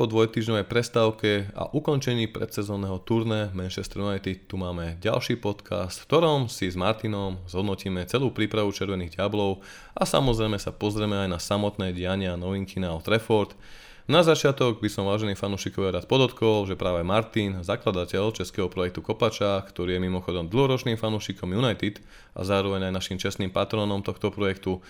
[0.00, 6.48] po dvojtyžňovej prestávke a ukončení predsezónneho turné Manchester United tu máme ďalší podcast, v ktorom
[6.48, 9.60] si s Martinom zhodnotíme celú prípravu Červených diablov
[9.92, 13.52] a samozrejme sa pozrieme aj na samotné diania novinky na Old Trafford.
[14.08, 19.60] Na začiatok by som vážený fanúšikovia rád podotkol, že práve Martin, zakladateľ českého projektu Kopača,
[19.68, 22.00] ktorý je mimochodom dlhoročným fanúšikom United
[22.32, 24.80] a zároveň aj našim čestným patronom tohto projektu,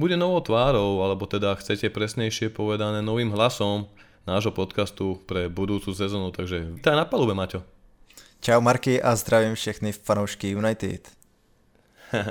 [0.00, 3.92] bude novou tvárou, alebo teda chcete presnejšie povedané novým hlasom
[4.24, 7.60] nášho podcastu pre budúcu sezónu, takže vítaj na palube, Maťo.
[8.40, 11.08] Čau Marky a zdravím všechny fanoušky United.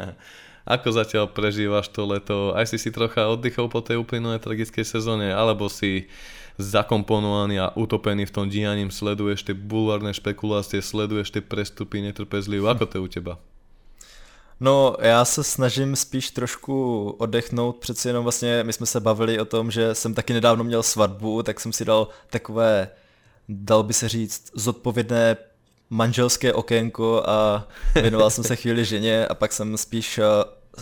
[0.74, 2.38] Ako zatiaľ prežívaš to leto?
[2.58, 6.10] Aj si si trocha oddychol po tej uplynulej tragickej sezóne, alebo si
[6.58, 12.70] zakomponovaný a utopený v tom dianím, sleduješ tie bulvárne špekulácie, sleduješ tie prestupy netrpezlivo.
[12.70, 13.34] Ako to je u teba?
[14.64, 19.46] No, já se snažím spíš trošku oddechnout, přeci jenom vlastně my jsme se bavili o
[19.46, 22.90] tom, že jsem taky nedávno měl svatbu, tak jsem si dal takové,
[23.50, 25.38] dal by se říct, zodpovědné
[25.90, 30.24] manželské okénko a věnoval jsem se chvíli ženě a pak jsem spíš eh,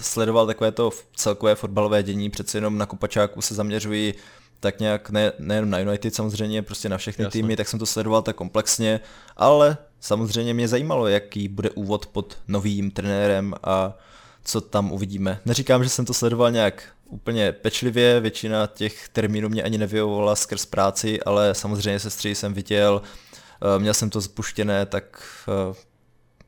[0.02, 4.14] sledoval takové to celkové fotbalové dění, přeci jenom na Kupačáku se zaměřují
[4.60, 7.32] tak nějak ne, nejen na United samozřejmě, prostě na všechny Jasne.
[7.32, 9.00] týmy, tak jsem to sledoval tak komplexně,
[9.38, 13.98] ale samozřejmě mě zajímalo, jaký bude úvod pod novým trenérem a
[14.44, 15.40] co tam uvidíme.
[15.46, 20.66] Neříkám, že jsem to sledoval nějak úplně pečlivě, většina těch termínů mě ani nevyhovovala skrz
[20.66, 23.02] práci, ale samozřejmě se stří jsem viděl,
[23.76, 25.76] eh, měl jsem to spuštěné, tak eh,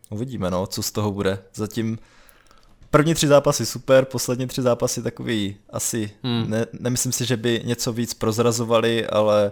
[0.09, 1.39] uvidíme, no, co z toho bude.
[1.53, 1.99] Zatím
[2.89, 6.49] první tři zápasy super, poslední tři zápasy takový asi, hmm.
[6.49, 9.51] ne, nemyslím si, že by něco víc prozrazovali, ale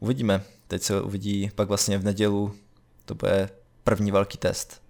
[0.00, 0.42] uvidíme.
[0.68, 2.54] Teď se uvidí pak vlastně v nedělu,
[3.08, 3.48] to bude
[3.84, 4.84] první velký test.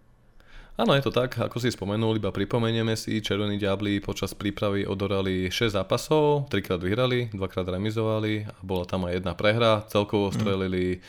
[0.78, 5.50] Áno, je to tak, ako si spomenul, iba pripomenieme si, Červení diabli počas prípravy odorali
[5.50, 10.34] 6 zápasov, trikrát vyhrali, dvakrát remizovali a bola tam aj jedna prehra, celkovo mhm.
[10.38, 11.02] strelili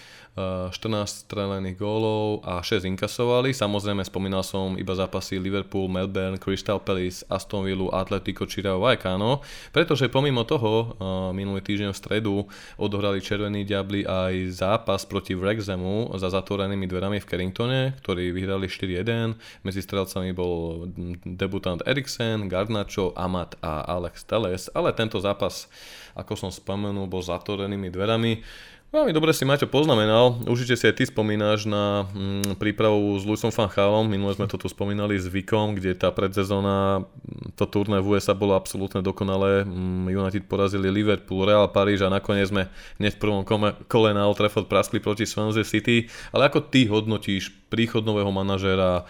[0.71, 3.51] 14 strelených gólov a 6 inkasovali.
[3.51, 9.43] Samozrejme spomínal som iba zápasy Liverpool, Melbourne, Crystal Palace, Aston Villa, Atletico, Chirao Vallecano,
[9.75, 10.95] pretože pomimo toho
[11.35, 12.35] minulý týždeň v stredu
[12.79, 19.35] odohrali Červení diabli aj zápas proti Wrexhamu za zatvorenými dverami v Carringtone, ktorí vyhrali 4-1.
[19.67, 20.87] Medzi strelcami bol
[21.27, 25.67] debutant Eriksen, Garnacho, Amat a Alex Teles, ale tento zápas,
[26.15, 28.39] ako som spomenul, bol zatvorenými dverami.
[28.89, 33.53] Veľmi dobre si Maťo poznamenal, určite si aj ty spomínaš na mm, prípravu s Luisom
[33.53, 37.05] Fanchálom, minule sme to tu spomínali s Vikom, kde tá predzezóna,
[37.53, 42.49] to turné v USA bolo absolútne dokonalé, mm, United porazili Liverpool, Real Paríž a nakoniec
[42.49, 42.65] sme
[42.97, 43.45] hneď v prvom
[43.85, 49.05] kole na Old Trafford praskli proti Swansea City, ale ako ty hodnotíš príchod nového manažéra,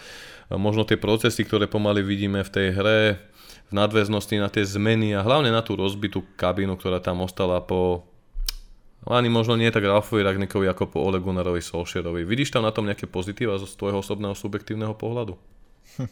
[0.60, 3.00] možno tie procesy, ktoré pomaly vidíme v tej hre,
[3.70, 8.04] v nadväznosti na tie zmeny a hlavne na tú rozbitú kabínu, ktorá tam ostala po
[9.10, 12.26] ani možno nie tak Ralfovi Ragnikovi ako po Ole Gunnarovi Solskjaerovi.
[12.26, 15.34] Vidíš tam na tom nejaké pozitíva zo tvojho osobného subjektívneho pohľadu?
[16.00, 16.06] Uh,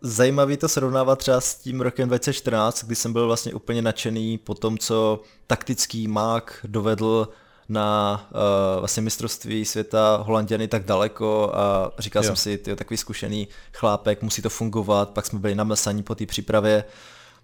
[0.00, 4.54] zajímavý to srovnávat třeba s tím rokem 2014, kdy jsem byl vlastně úplně nadšený po
[4.54, 7.28] tom, co taktický mák dovedl
[7.68, 12.26] na uh, vlastně mistrovství světa Holanděny tak daleko a říkal jo.
[12.26, 16.26] jsem si, ty takový zkušený chlápek, musí to fungovat, pak jsme byli namlsaní po té
[16.26, 16.84] přípravě.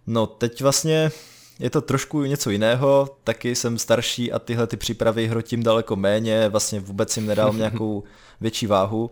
[0.06, 1.10] No teď vlastně
[1.58, 6.48] je to trošku něco jiného, taky jsem starší a tyhle ty přípravy hrotím daleko méně,
[6.48, 8.04] vlastně vůbec jim nedávám nějakou
[8.40, 9.10] větší váhu,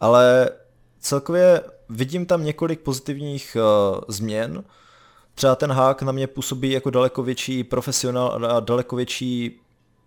[0.00, 0.50] ale
[1.00, 4.64] celkově vidím tam několik pozitivních uh, změn,
[5.34, 9.60] třeba ten hák na mě působí jako daleko větší profesionál a daleko větší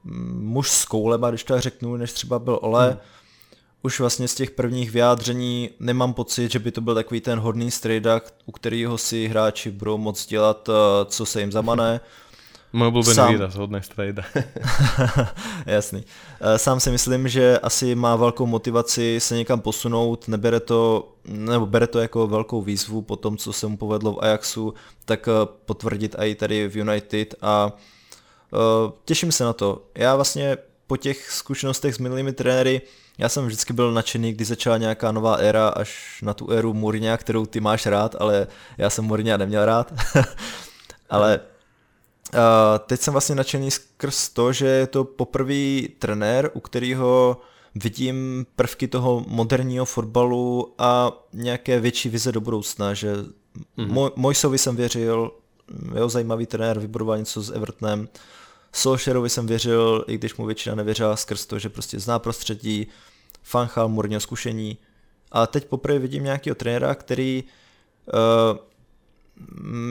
[0.04, 2.90] mm, muž s koulema, když to řeknu, než třeba byl Ole.
[2.90, 3.00] Hmm
[3.84, 7.72] už vlastně z těch prvních vyjádření nemám pocit, že by to byl takový ten hodný
[7.72, 12.00] strejda, u kterého si hráči budou moc dělat, eh, co se jim zamane.
[12.74, 13.34] Můj oblíbený Sám...
[13.34, 14.24] výraz, hodný strejda.
[15.66, 16.06] Jasný.
[16.42, 21.66] Eh, sám si myslím, že asi má velkou motivaci se někam posunout, nebere to, nebo
[21.66, 24.74] bere to jako velkou výzvu po tom, co se mu povedlo v Ajaxu,
[25.06, 25.32] tak eh,
[25.66, 27.72] potvrdit i tady v United a
[29.06, 29.82] těším se na to.
[29.96, 30.58] Já vlastně
[30.88, 32.82] po těch zkušenostech s minulými trenéry
[33.18, 37.18] já jsem vždycky byl nadšený, když začala nějaká nová éra až na tu éru Mourinha,
[37.18, 38.48] kterou ty máš rád, ale
[38.78, 39.94] já jsem Mourinha neměl rád.
[41.10, 41.40] ale
[42.34, 42.40] uh,
[42.86, 47.38] teď jsem vlastně nadšený skrz to, že je to poprvý trenér, u kterého
[47.76, 53.16] vidím prvky toho moderního fotbalu a nějaké větší vize do budoucna, že
[53.78, 54.12] mm-hmm.
[54.16, 55.32] Mojsovi jsem věřil,
[55.94, 58.08] jeho zajímavý trenér, vybudoval něco s Evertonem,
[58.78, 62.88] Solskjaerovi jsem věřil, i když mu většina nevěřila skrz to, že prostě zná prostředí,
[63.44, 64.78] Fanchal, Mourinho zkušení.
[65.32, 67.44] A teď poprvé vidím nějakého trenéra, který
[68.54, 68.58] uh,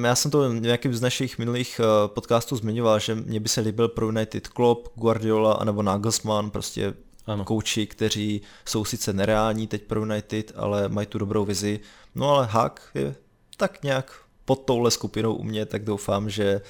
[0.04, 3.88] já jsem to nějakým z našich minulých eh, podcastů zmiňoval, že mě by se líbil
[3.88, 6.94] pro United Klopp, Guardiola anebo Nagelsmann, prostě
[7.26, 7.44] ano.
[7.44, 11.80] kouči, kteří jsou sice nereální teď pro United, ale mají tu dobrou vizi.
[12.14, 13.14] No ale Hak je
[13.56, 14.12] tak nějak
[14.44, 16.60] pod touhle skupinou u mě, tak doufám, že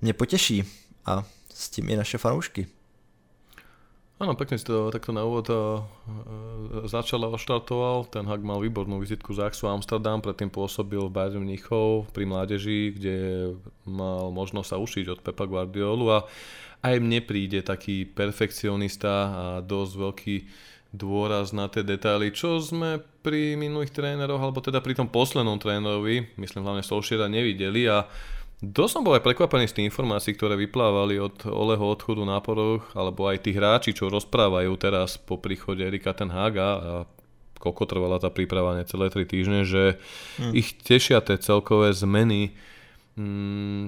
[0.00, 0.64] mě potěší
[1.06, 1.24] a
[1.56, 2.68] s tím i naše fanoušky.
[4.16, 5.84] Áno, pekne si to takto na úvod uh,
[6.88, 8.08] začal a oštartoval.
[8.08, 12.96] Ten Hag mal výbornú vizitku z Axu Amsterdam, predtým pôsobil v Bayern Mníchov pri mládeži,
[12.96, 13.16] kde
[13.84, 16.18] mal možnosť sa ušiť od Pepa Guardiolu a
[16.80, 20.36] aj mne príde taký perfekcionista a dosť veľký
[20.96, 26.40] dôraz na tie detaily, čo sme pri minulých tréneroch, alebo teda pri tom poslednom trénerovi,
[26.40, 28.08] myslím hlavne Solšiera, nevideli a
[28.56, 32.88] Dosť som bol aj prekvapený z tých informácií, ktoré vyplávali od Oleho odchodu na poroch,
[32.96, 36.92] alebo aj tí hráči, čo rozprávajú teraz po príchode Erika Ten Haga a
[37.60, 40.00] koľko trvala tá príprava, necelé 3 týždne, že
[40.40, 40.52] hmm.
[40.56, 42.75] ich tešia tie celkové zmeny Mm,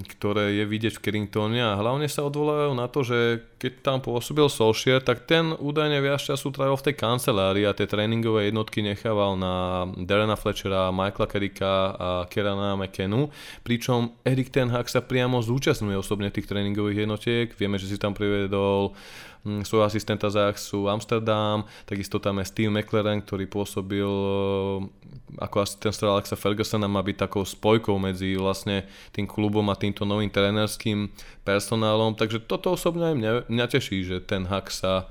[0.09, 4.49] ktoré je vidieť v Carringtone a hlavne sa odvolávajú na to, že keď tam pôsobil
[4.49, 9.37] Solskjaer, tak ten údajne viac času trávil v tej kancelárii a tie tréningové jednotky nechával
[9.37, 13.29] na Darena Fletchera, Michaela Kerricka a Kerana McKennu,
[13.69, 17.53] pričom Erik Ten Hag sa priamo zúčastňuje osobne tých tréningových jednotiek.
[17.53, 22.73] Vieme, že si tam priviedol Mm, svojho asistenta za sú Amsterdam, takisto tam je Steve
[22.73, 28.89] McLaren, ktorý pôsobil eh, ako asistent Sir Alexa Fergusona, má byť takou spojkou medzi vlastne
[29.15, 31.13] tým klubom a týmto novým trénerským
[31.47, 35.07] personálom, takže toto osobne aj mňa, mňa teší, že ten hack sa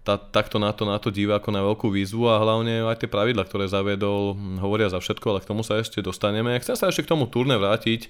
[0.00, 3.10] tá, takto na to, na to díva ako na veľkú výzvu a hlavne aj tie
[3.10, 6.56] pravidla, ktoré zaviedol, hm, hovoria za všetko, ale k tomu sa ešte dostaneme.
[6.56, 8.08] Chcem sa ešte k tomu turne vrátiť.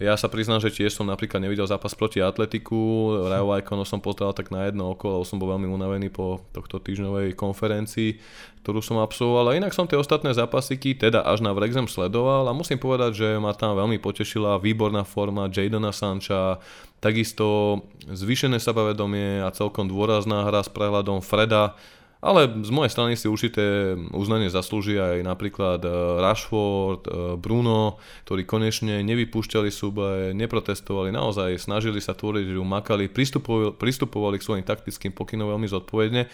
[0.00, 4.32] Ja sa priznám, že tiež som napríklad nevidel zápas proti Atletiku, Rayo Vallecano som pozeral
[4.32, 8.16] tak na jedno oko, lebo som bol veľmi unavený po tohto týždňovej konferencii,
[8.64, 9.52] ktorú som absolvoval.
[9.52, 13.28] A inak som tie ostatné zápasiky teda až na Wrexham sledoval a musím povedať, že
[13.36, 16.64] ma tam veľmi potešila výborná forma Jadona Sancha,
[17.04, 21.76] takisto zvýšené sebavedomie a celkom dôrazná hra s prehľadom Freda,
[22.20, 27.96] ale z mojej strany si určité uznanie zaslúži aj napríklad eh, Rashford, eh, Bruno,
[28.28, 35.16] ktorí konečne nevypúšťali súboje, neprotestovali, naozaj snažili sa tvoriť, makali, pristupovali, pristupovali k svojim taktickým
[35.16, 36.28] pokynom veľmi zodpovedne.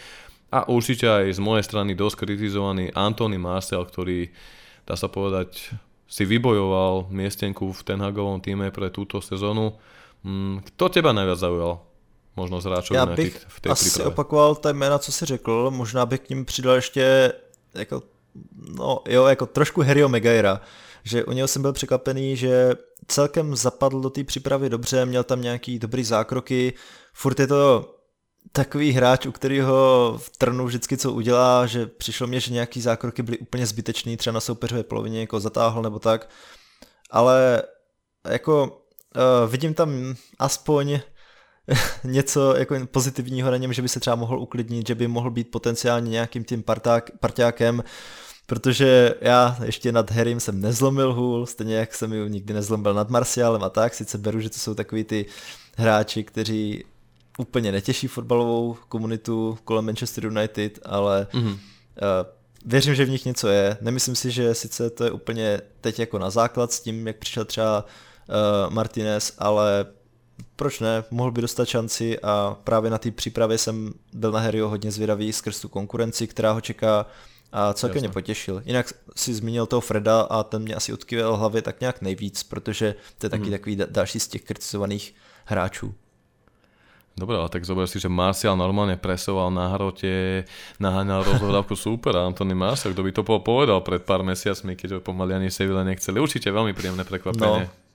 [0.47, 4.31] A určite aj z mojej strany dosť kritizovaný Antony Marcel, ktorý,
[4.87, 5.75] dá sa povedať,
[6.07, 9.75] si vybojoval miestenku v Tenhagovom týme pre túto sezónu.
[10.23, 11.83] Mm, kto teba najviac zaujal?
[12.37, 14.07] Možno z hráčů Já bych v té asi přípravě.
[14.07, 17.33] opakoval ta jména, co jsi řekl, možná bych k ním přidal ještě
[17.73, 18.03] jako,
[18.77, 20.61] no jo, jako trošku Harryho Megaira,
[21.03, 22.71] že u něho jsem byl překvapený, že
[23.07, 26.73] celkem zapadl do té přípravy dobře, měl tam nějaký dobrý zákroky,
[27.13, 27.93] furt je to
[28.51, 33.23] takový hráč, u kterého v Trnu vždycky co udělá, že přišlo mě, že nějaký zákroky
[33.23, 36.29] byly úplně zbytečný, třeba na soupeřové polovině jako zatáhl nebo tak,
[37.11, 37.63] ale
[38.29, 38.63] jako
[39.15, 40.99] uh, vidím tam aspoň
[42.03, 45.51] něco jako pozitivního na něm, že by se třeba mohl uklidnit, že by mohl být
[45.51, 47.83] potenciálně nějakým tím parták, parťákem,
[48.45, 53.09] protože já ještě nad Harrym jsem nezlomil hůl, stejně jak jsem ji nikdy nezlomil nad
[53.09, 55.25] Marcialem a tak, sice beru, že to jsou takový ty
[55.77, 56.83] hráči, kteří
[57.37, 61.53] úplně netěší fotbalovou komunitu kolem Manchester United, ale mm-hmm.
[61.53, 61.57] uh,
[62.65, 63.77] věřím, že v nich něco je.
[63.81, 67.45] Nemyslím si, že sice to je úplně teď jako na základ s tím, jak přišel
[67.45, 69.85] třeba uh, Martinez, ale
[70.57, 74.69] proč ne, mohl by dostat šanci a právě na té přípravě jsem byl na Harryho
[74.69, 77.05] hodně zvědavý skrz tu konkurenci, která ho čeká
[77.51, 78.61] a celkem mě potěšil.
[78.65, 82.95] Jinak si zmínil toho Freda a ten mě asi utkvěl hlavě tak nějak nejvíc, protože
[83.17, 83.51] to je taky mm.
[83.51, 85.15] takový další z těch kritizovaných
[85.45, 85.93] hráčů.
[87.17, 90.45] Dobre, ale tak zober si, že Marcial normálne presoval na hrote,
[90.77, 95.33] naháňal rozhodávku super Antony Marcial, kto by to povedal pred pár mesiacmi, keď ho pomaly
[95.33, 96.21] ani Sevilla nechceli.
[96.21, 97.65] Určite veľmi príjemné prekvapenie.
[97.65, 97.86] No,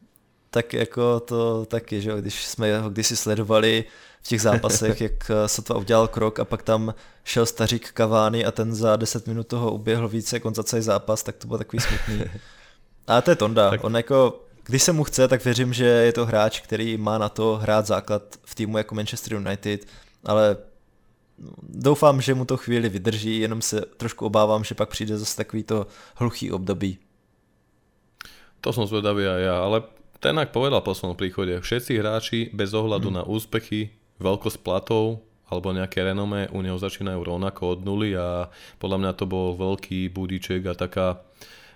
[0.52, 3.84] tak jako to taky, že když jsme ho kdysi sledovali
[4.22, 6.94] v těch zápasech, jak sotva udělal krok a pak tam
[7.24, 10.82] šel stařík Kavány a ten za 10 minut toho uběhl více jak on za celý
[10.82, 12.24] zápas, tak to bylo takový smutný.
[13.06, 13.84] A to je Tonda, tak...
[13.84, 17.28] on jako, když se mu chce, tak věřím, že je to hráč, který má na
[17.28, 19.86] to hrát základ v týmu jako Manchester United,
[20.24, 20.56] ale
[21.62, 25.62] doufám, že mu to chvíli vydrží, jenom se trošku obávám, že pak přijde zase takový
[25.62, 26.98] to hluchý období.
[28.62, 29.82] To som zvedavý aj ja, ale
[30.22, 33.16] ten ak povedal po svojom príchode, všetci hráči bez ohľadu mm.
[33.18, 33.90] na úspechy,
[34.22, 38.48] veľkosť platov alebo nejaké renomé u neho začínajú rovnako od nuly a
[38.80, 41.20] podľa mňa to bol veľký budiček a taká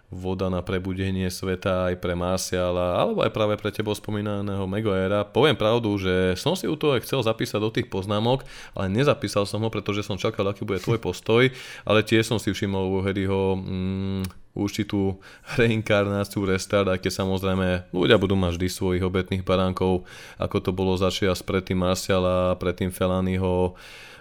[0.07, 5.27] voda na prebudenie sveta aj pre Marciala, alebo aj práve pre tebo spomínaného Megoera.
[5.27, 8.47] Poviem pravdu, že som si u toho chcel zapísať do tých poznámok,
[8.79, 11.51] ale nezapísal som ho, pretože som čakal, aký bude tvoj postoj,
[11.83, 14.23] ale tiež som si všimol u Harryho mm,
[14.57, 15.19] určitú
[15.59, 20.09] reinkarnáciu, restart, aj keď samozrejme ľudia budú mať vždy svojich obetných baránkov,
[20.41, 23.77] ako to bolo začias predtým Marciala, predtým Felányho,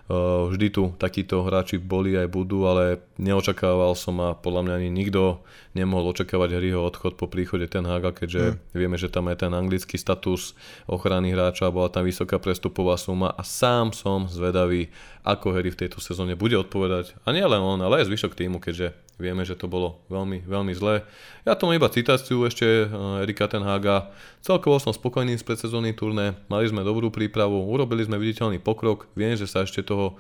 [0.05, 5.41] vždy tu takíto hráči boli aj budú, ale neočakával som a podľa mňa ani nikto
[5.73, 8.77] nemohol očakávať Harryho odchod po príchode Ten Haga, keďže mm.
[8.77, 10.53] vieme, že tam je ten anglický status
[10.85, 14.93] ochrany hráča, bola tam vysoká prestupová suma a sám som zvedavý,
[15.25, 17.17] ako Harry v tejto sezóne bude odpovedať.
[17.25, 20.75] A nie len on, ale aj zvyšok týmu, keďže Vieme, že to bolo veľmi, veľmi
[20.75, 21.07] zlé.
[21.47, 24.11] Ja tomu iba citáciu ešte eh, Erika Tenhaga.
[24.43, 29.39] Celkovo som spokojný z predsezónnej turné, mali sme dobrú prípravu, urobili sme viditeľný pokrok, viem,
[29.39, 30.19] že sa ešte toho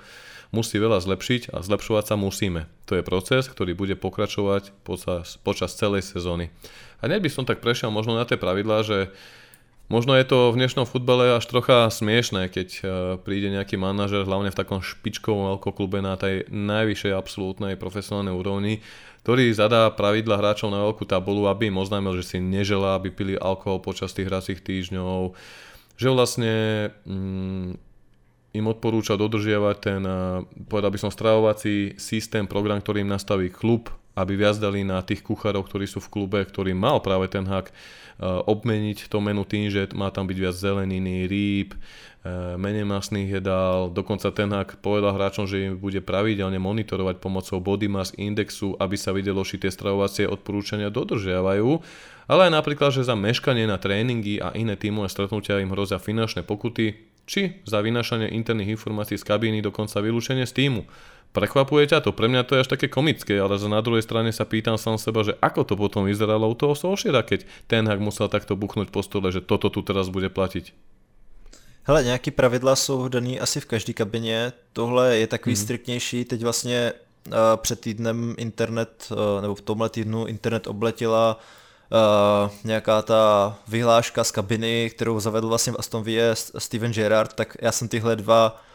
[0.55, 2.71] musí veľa zlepšiť a zlepšovať sa musíme.
[2.87, 6.47] To je proces, ktorý bude pokračovať počas, počas celej sezóny.
[7.03, 9.11] A hneď by som tak prešiel možno na tie pravidlá, že
[9.85, 12.81] Možno je to v dnešnom futbale až trocha smiešné, keď e,
[13.21, 18.81] príde nejaký manažer, hlavne v takom špičkovom veľkoklube na tej najvyššej absolútnej profesionálnej úrovni,
[19.21, 23.37] ktorý zadá pravidla hráčov na veľkú tabulu, aby im oznámil, že si neželá, aby pili
[23.37, 25.37] alkohol počas tých hracích týždňov,
[26.01, 26.53] že vlastne
[27.05, 27.77] mm,
[28.57, 30.19] im odporúča dodržiavať ten, e,
[30.65, 35.21] povedal by som, stravovací systém, program, ktorý im nastaví klub, aby viac dali na tých
[35.21, 37.75] kuchárov, ktorí sú v klube, ktorý mal práve ten hak
[38.15, 43.43] Eh, obmeniť to menu tým, že má tam byť viac zeleniny, rýb, eh, menej masných
[43.43, 43.91] jedál.
[43.91, 48.95] Dokonca ten hak povedal hráčom, že im bude pravidelne monitorovať pomocou body mass indexu, aby
[48.95, 51.83] sa videlo, či tie stravovacie odporúčania dodržiavajú.
[52.31, 56.47] Ale aj napríklad, že za meškanie na tréningy a iné tímové stretnutia im hrozia finančné
[56.47, 56.95] pokuty,
[57.27, 60.87] či za vynášanie interných informácií z kabíny dokonca vylúčenie z týmu.
[61.35, 62.15] Prekvapuje ťa to?
[62.15, 65.19] Pre mňa to je až také komické, ale na druhej strane sa pýtam sám seba,
[65.27, 69.03] že ako to potom vyzeralo u toho Solšiera, keď ten hak musel takto buchnúť po
[69.03, 70.71] stole, že toto tu teraz bude platiť.
[71.83, 75.61] Hele, nějaký pravidla jsou daný asi v každé kabině, tohle je takový mm.
[75.61, 76.93] striktnější, teď vlastně
[77.27, 84.23] uh, před týdnem internet, uh, nebo v tomhle týdnu internet obletila uh, nějaká ta vyhláška
[84.23, 88.55] z kabiny, kterou zavedl vlastně v Aston Villa Steven Gerrard, tak já jsem tyhle dva
[88.55, 88.74] Eh,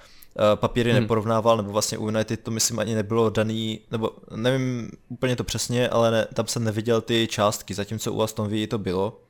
[0.54, 1.00] papíry hmm.
[1.00, 5.88] neporovnával, nebo vlastně u United to myslím ani nebylo daný, nebo nevím úplně to přesně,
[5.88, 9.20] ale ne, tam jsem neviděl ty částky, zatímco u Aston Villa to bylo.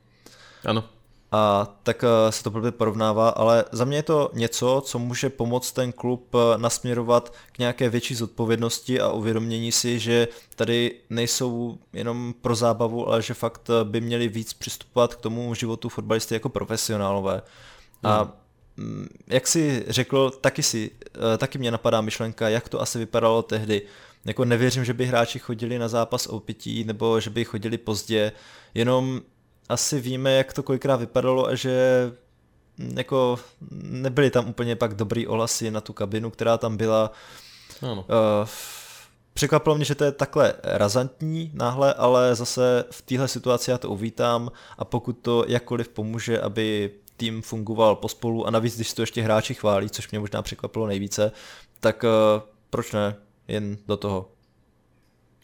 [0.65, 0.83] Ano.
[1.33, 5.29] A tak eh, se to blbě porovnává, ale za mě je to něco, co může
[5.29, 11.77] pomoct ten klub eh, nasměrovat k nějaké větší zodpovědnosti a uvědomění si, že tady nejsou
[11.93, 16.49] jenom pro zábavu, ale že fakt by měli víc přistupovat k tomu životu fotbalisty jako
[16.49, 17.41] profesionálové.
[18.03, 18.31] A hmm.
[18.81, 20.91] Mm, jak si řekl, taky, si,
[21.33, 23.81] eh, taky mě napadá myšlenka, jak to asi vypadalo tehdy.
[24.25, 28.31] Jako nevěřím, že by hráči chodili na zápas o pití, nebo že by chodili pozdě,
[28.73, 29.21] jenom
[29.69, 32.11] asi víme, jak to kolikrát vypadalo a že
[32.77, 33.39] mm, jako
[33.81, 37.11] nebyly tam úplně pak dobrý ohlasy na tu kabinu, která tam byla.
[37.81, 38.05] Ano.
[38.41, 38.47] Uh,
[39.33, 43.89] Překvapilo mě, že to je takhle razantní náhle, ale zase v téhle situaci já to
[43.89, 49.21] uvítám a pokud to jakkoliv pomůže, aby tým fungoval pospolu a navíc, když to ještě
[49.21, 51.31] hráči chválí, což mě možná překvapilo nejvíce,
[51.79, 53.15] tak uh, proč ne,
[53.47, 54.33] jen do toho.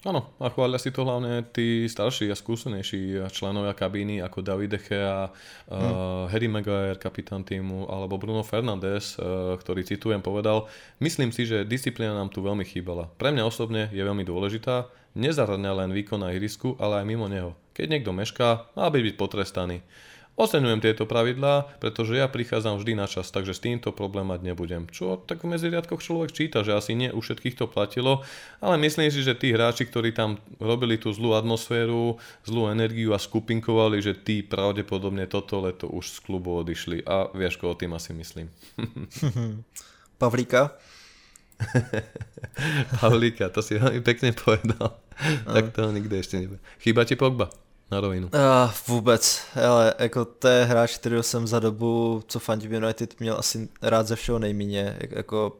[0.05, 5.01] Áno, a chvália si to hlavne tí starší a skúsenejší členovia kabíny ako David Deche
[5.03, 5.74] a hmm.
[5.74, 10.69] uh, Harry Maguire, kapitán týmu, alebo Bruno Fernández, uh, ktorý citujem povedal,
[11.01, 13.10] myslím si, že disciplína nám tu veľmi chýbala.
[13.19, 17.57] Pre mňa osobne je veľmi dôležitá, nezarania len výkon na ihrisku, ale aj mimo neho.
[17.74, 19.81] Keď niekto mešká, má byť byť potrestaný.
[20.38, 24.86] Oceňujem tieto pravidlá, pretože ja prichádzam vždy na čas, takže s týmto problém mať nebudem.
[24.86, 28.22] Čo tak v medziriadkoch človek číta, že asi nie u všetkých to platilo,
[28.62, 33.20] ale myslím si, že tí hráči, ktorí tam robili tú zlú atmosféru, zlú energiu a
[33.20, 37.01] skupinkovali, že tí pravdepodobne toto leto už z klubu odišli.
[37.10, 38.53] A vieš, koho tým asi myslím.
[40.22, 40.77] Pavlíka?
[43.01, 45.01] Pavlíka, to si veľmi pekne povedal.
[45.50, 46.62] tak to nikdy ešte nebude.
[46.77, 47.50] Chýba ti Pogba?
[47.91, 48.29] Na rovinu.
[48.34, 53.36] Uh, vůbec, ale jako to je hráč, kterého jsem za dobu, co fandím United, měl
[53.38, 54.98] asi rád ze všeho nejméně.
[55.10, 55.58] Jako,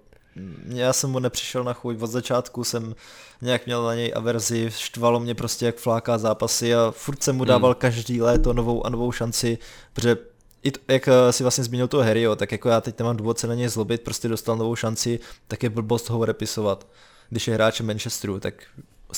[0.66, 2.96] já jsem mu nepřišel na chuť, od začátku jsem
[3.42, 7.44] nějak měl na něj averzi, štvalo mě prostě jak fláká zápasy a furt jsem mu
[7.44, 7.48] hmm.
[7.48, 7.80] dával hmm.
[7.80, 9.58] každý léto novou a novou šanci,
[9.94, 10.18] protože
[10.64, 13.40] i to, jak eh, si vlastně zmínil toho Harryho, tak jako já teď nemám důvod
[13.40, 16.88] se na něj zlobit, prostě dostal novou šanci, tak je blbost ho repisovat.
[17.30, 18.54] Když je hráč Manchesteru, tak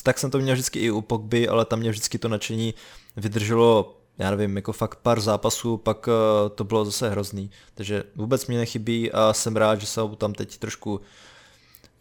[0.03, 2.74] tak jsem to měl vždycky i u Pogby, ale tam mě vždycky to nadšení
[3.17, 6.13] vydrželo já nevím, jako fakt pár zápasů, pak uh,
[6.55, 7.51] to bylo zase hrozný.
[7.75, 11.01] Takže vůbec mě nechybí a jsem rád, že jsou tam teď trošku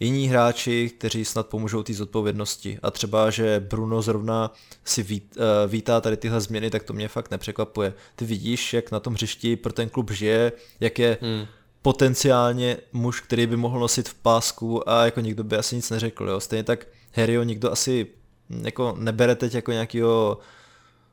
[0.00, 2.78] jiní hráči, kteří snad pomůžou té zodpovědnosti.
[2.82, 4.52] A třeba, že Bruno zrovna
[4.84, 7.94] si vít, uh, vítá tady tyhle změny, tak to mě fakt nepřekvapuje.
[8.16, 11.46] Ty vidíš, jak na tom hřišti pro ten klub žije, jak je hmm.
[11.82, 16.28] potenciálně muž, který by mohl nosit v pásku a jako nikdo by asi nic neřekl.
[16.28, 16.40] Jo.
[16.40, 18.06] Stejně tak Harryho nikdo asi
[18.62, 20.38] jako nebere teď jako nějakého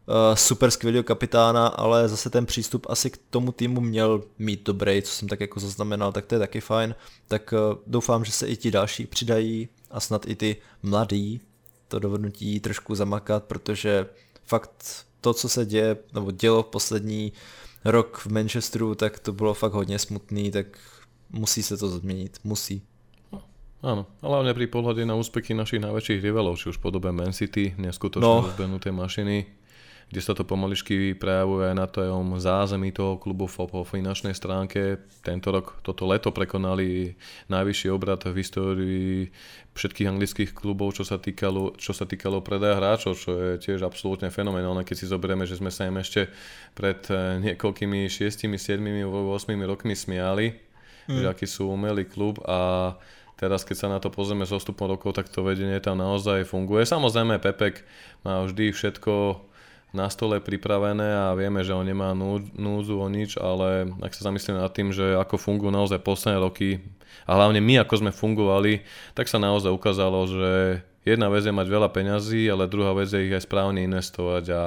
[0.07, 5.01] uh, super skvělého kapitána, ale zase ten přístup asi k tomu týmu měl mít dobrý,
[5.01, 6.95] co jsem tak jako zaznamenal, tak to je taky fajn.
[7.27, 11.41] Tak uh, doufám, že se i ti další přidají a snad i ty mladí
[11.87, 14.05] to dovednutí trošku zamakat, protože
[14.43, 17.33] fakt to, co se děje, nebo dělo v poslední
[17.85, 20.67] rok v Manchesteru, tak to bylo fakt hodně smutný, tak
[21.29, 22.81] musí se to změnit, musí.
[23.85, 28.25] Áno, hlavne pri pohľade na úspechy našich najväčších rivalov, či už podobe Man City, neskutočne
[28.25, 28.97] no.
[28.97, 29.45] mašiny,
[30.09, 35.05] kde sa to pomališky prejavuje aj na tom zázemí toho klubu po finančnej stránke.
[35.21, 37.13] Tento rok, toto leto prekonali
[37.53, 39.29] najvyšší obrad v histórii
[39.77, 44.33] všetkých anglických klubov, čo sa týkalo, čo sa týkalo predaja hráčov, čo je tiež absolútne
[44.33, 46.33] fenomenálne, keď si zoberieme, že sme sa im ešte
[46.73, 50.57] pred eh, niekoľkými 6, 7, 8 rokmi smiali,
[51.05, 51.21] mm.
[51.21, 52.93] že aký sú umelý klub a
[53.35, 56.87] Teraz keď sa na to pozrieme s odstupom rokov, tak to vedenie tam naozaj funguje.
[56.87, 57.83] Samozrejme Pepek
[58.23, 59.43] má vždy všetko
[59.95, 62.11] na stole pripravené a vieme, že on nemá
[62.55, 66.83] núdzu o nič, ale ak sa zamyslíme nad tým, že ako fungujú naozaj posledné roky
[67.23, 68.83] a hlavne my ako sme fungovali,
[69.15, 70.51] tak sa naozaj ukázalo, že
[71.07, 74.61] jedna vec je mať veľa peňazí, ale druhá vec je ich aj správne investovať a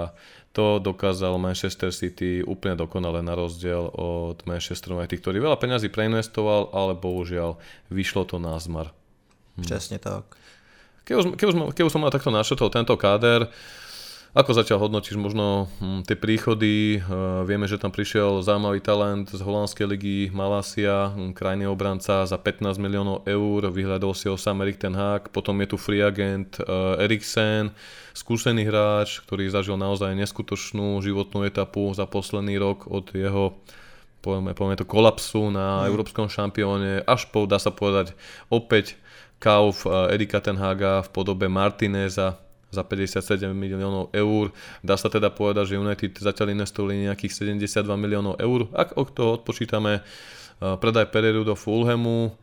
[0.53, 6.73] to dokázal Manchester City úplne dokonale na rozdiel od Manchester United, ktorý veľa peňazí preinvestoval,
[6.73, 7.61] ale bohužiaľ
[7.93, 8.91] vyšlo to na zmar.
[9.59, 9.63] Hm.
[9.63, 10.25] Přesně tak.
[11.05, 13.49] Keď už, keď už, keď už som mal takto našetol tento káder,
[14.37, 17.01] ako zatiaľ hodnotíš možno hm, tie príchody?
[17.01, 22.37] Uh, vieme, že tam prišiel zaujímavý talent z holandskej ligy Malasia, hm, krajný obranca za
[22.37, 26.61] 15 miliónov eur, vyhľadol si ho sam Erik Ten Hag, potom je tu free agent
[26.61, 27.73] uh, Eriksen,
[28.13, 33.57] skúsený hráč, ktorý zažil naozaj neskutočnú životnú etapu za posledný rok od jeho
[34.21, 35.95] povieme, povieme to kolapsu na mm.
[35.95, 38.13] európskom šampióne až po, dá sa povedať,
[38.51, 38.99] opäť
[39.39, 44.53] kauf Erika Tenhaga v podobe Martineza, za 57 miliónov eur.
[44.85, 48.69] Dá sa teda povedať, že United zatiaľ investovali nejakých 72 miliónov eur.
[48.77, 50.03] Ak od toho odpočítame eh,
[50.61, 52.37] predaj Pereiru do Fulhamu,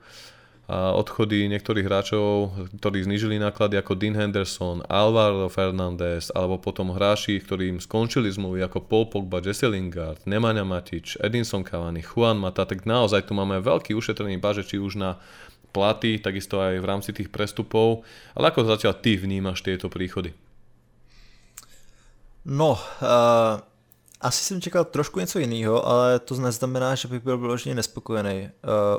[0.65, 7.37] a odchody niektorých hráčov, ktorí znižili náklady ako Dean Henderson, Alvaro Fernández, alebo potom hráči,
[7.37, 12.90] ktorým skončili zmluvy ako Paul Pogba, Jesse Lingard, Nemanja Matič, Edinson Cavani, Juan Mata, tak
[12.90, 15.22] naozaj tu máme veľký ušetrený baže, či už na
[15.70, 18.01] platy, takisto aj v rámci tých prestupov.
[18.33, 20.33] Ale ako zatiaľ ty vnímaš tieto príchody?
[22.46, 23.61] No, uh,
[24.22, 28.50] asi jsem čekal trošku něco jiného, ale to neznamená, že bych byl vyloženě nespokojený.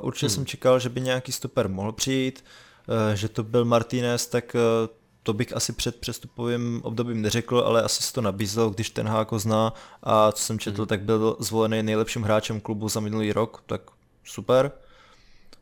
[0.00, 0.34] Uh, určitě hmm.
[0.34, 2.44] jsem čekal, že by nějaký stoper mohl přijít,
[2.88, 4.88] uh, že to byl Martinez, tak uh,
[5.22, 9.38] to bych asi před přestupovým obdobím neřekl, ale asi se to nabízel, když ten Háko
[9.38, 10.86] zná a co jsem četl, hmm.
[10.86, 13.80] tak byl zvolený nejlepším hráčem klubu za minulý rok, tak
[14.24, 14.72] super.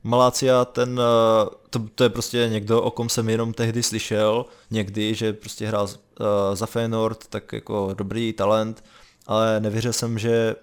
[0.07, 5.15] Malácia, ten, eh, to, to je prostě někdo, o kom jsem jenom tehdy slyšel, někdy,
[5.15, 8.85] že prostě hrál uh, za Feyenoord, tak jako dobrý talent,
[9.27, 10.57] ale nevěřil jsem, že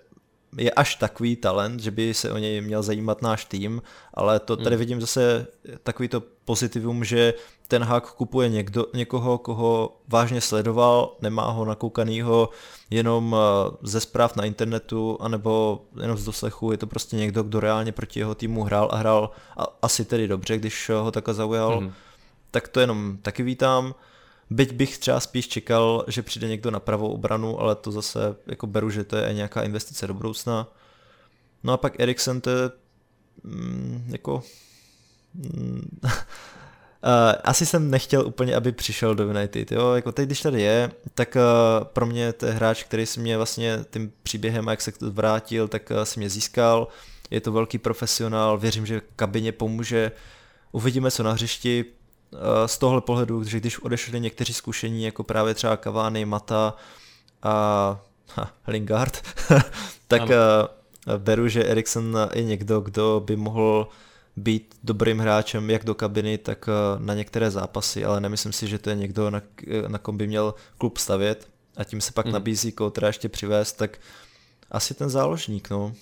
[0.57, 3.81] je až takový talent, že by se o něj měl zajímat náš tým,
[4.13, 4.79] ale to tady hmm.
[4.79, 5.47] vidím zase
[5.83, 7.33] takový to pozitivum, že
[7.67, 12.49] ten hák kupuje někdo, někoho, koho vážně sledoval, nemá ho nakoukanýho
[12.89, 17.59] jenom eh, ze zpráv na internetu, anebo jenom z doslechu, je to prostě někdo, kdo
[17.59, 21.81] reálně proti jeho týmu hrál a hrál a asi tedy dobře, když ho takhle zaujal.
[21.81, 21.93] Mm.
[22.51, 23.95] Tak to jenom taky vítám.
[24.51, 28.67] Byť bych třeba spíš čekal, že přijde někdo na pravou obranu, ale to zase jako
[28.67, 30.67] beru, že to je nějaká investice do budoucna.
[31.63, 32.71] No a pak Eriksen to je
[33.43, 34.43] mm, jako
[35.33, 36.09] mm, Uh,
[37.43, 41.35] asi jsem nechtěl úplně, aby přišel do United, jo, jako teď, když tady je, tak
[41.35, 45.11] uh, pro mě to je hráč, který si mě vlastně tím příběhem, jak se to
[45.11, 46.87] vrátil, tak uh, si mě získal,
[47.29, 50.11] je to velký profesionál, věřím, že kabině pomůže,
[50.71, 51.85] uvidíme co na hřišti,
[52.65, 56.75] z tohle pohledu, že když odešli někteří zkušení, jako právě třeba Cavani, Mata
[57.43, 57.53] a
[58.35, 59.21] ha, Lingard,
[60.07, 63.87] tak uh, beru, že Eriksen je někdo, kdo by mohl
[64.35, 68.79] být dobrým hráčem jak do kabiny, tak eh, na některé zápasy, ale nemyslím si, že
[68.79, 69.41] to je někdo, na,
[69.87, 72.31] na kom by měl klub stavět a tím se pak mm.
[72.31, 73.97] nabízí Koutra ještě přivést, tak
[74.71, 75.93] asi ten záložník, no.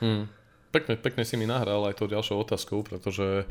[0.00, 0.28] Mm.
[0.70, 3.48] Pekne, pekne si mi nahral aj tou ďalšou otázkou, pretože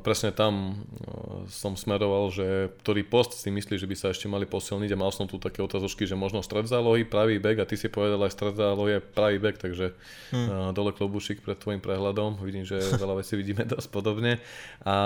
[0.00, 4.46] presne tam uh, som smeroval, že ktorý post si myslí, že by sa ešte mali
[4.46, 7.74] posilniť a mal som tu také otázočky, že možno stred zálohy, pravý back a ty
[7.74, 9.92] si povedal aj stred zálohy je pravý back, takže
[10.32, 10.72] hmm.
[10.72, 14.38] dole klobušik pred tvojim prehľadom, vidím, že veľa vecí vidíme dosť podobne.
[14.86, 14.96] A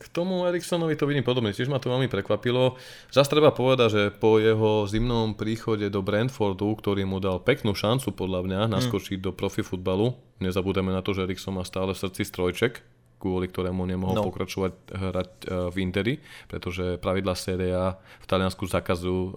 [0.00, 2.80] k tomu Eriksonovi to vidím podobne, tiež ma to veľmi prekvapilo.
[3.12, 8.16] Zas treba povedať, že po jeho zimnom príchode do Brentfordu, ktorý mu dal peknú šancu
[8.16, 9.24] podľa mňa naskočiť mm.
[9.28, 12.80] do profi futbalu, nezabudeme na to, že Erikson má stále v srdci strojček,
[13.20, 14.24] kvôli ktorému nemohol no.
[14.24, 15.30] pokračovať hrať
[15.68, 16.14] v Interi,
[16.48, 19.36] pretože pravidla Serie A v Taliansku zakazujú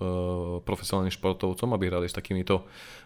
[0.64, 2.64] profesionálnym športovcom, aby hrali s takýmito,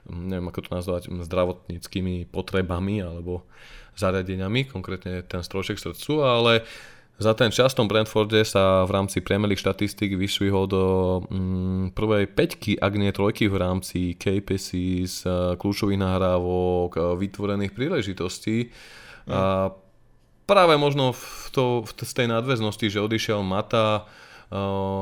[0.08, 3.50] neviem ako to nazvať, zdravotníckými potrebami alebo
[3.98, 6.54] zariadeniami, konkrétne ten strojček srdcu, ale
[7.18, 10.84] za ten čas v tom Brentforde sa v rámci Premier League štatistik vyšvihol do
[11.26, 15.26] mm, prvej peťky, ak nie trojky v rámci KPCs,
[15.58, 18.70] kľúčových nahrávok, vytvorených príležitostí.
[19.26, 19.34] Mm.
[19.34, 19.74] A
[20.48, 24.08] práve možno v, to, v tej nadväznosti, že odišiel Mata,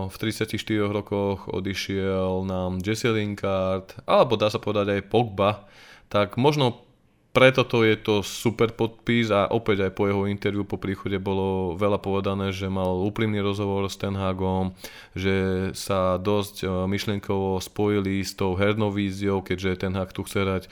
[0.09, 0.57] v 34
[0.89, 5.69] rokoch odišiel nám Jesse Lingard, alebo dá sa povedať aj Pogba,
[6.09, 6.84] tak možno
[7.35, 11.75] preto to je to super podpis a opäť aj po jeho interviu po príchode bolo
[11.75, 14.71] veľa povedané, že mal úprimný rozhovor s Ten Hagom,
[15.11, 20.47] že sa dosť e, myšlienkovo spojili s tou hernou víziou, keďže Ten Hag tu chce
[20.47, 20.69] hrať e,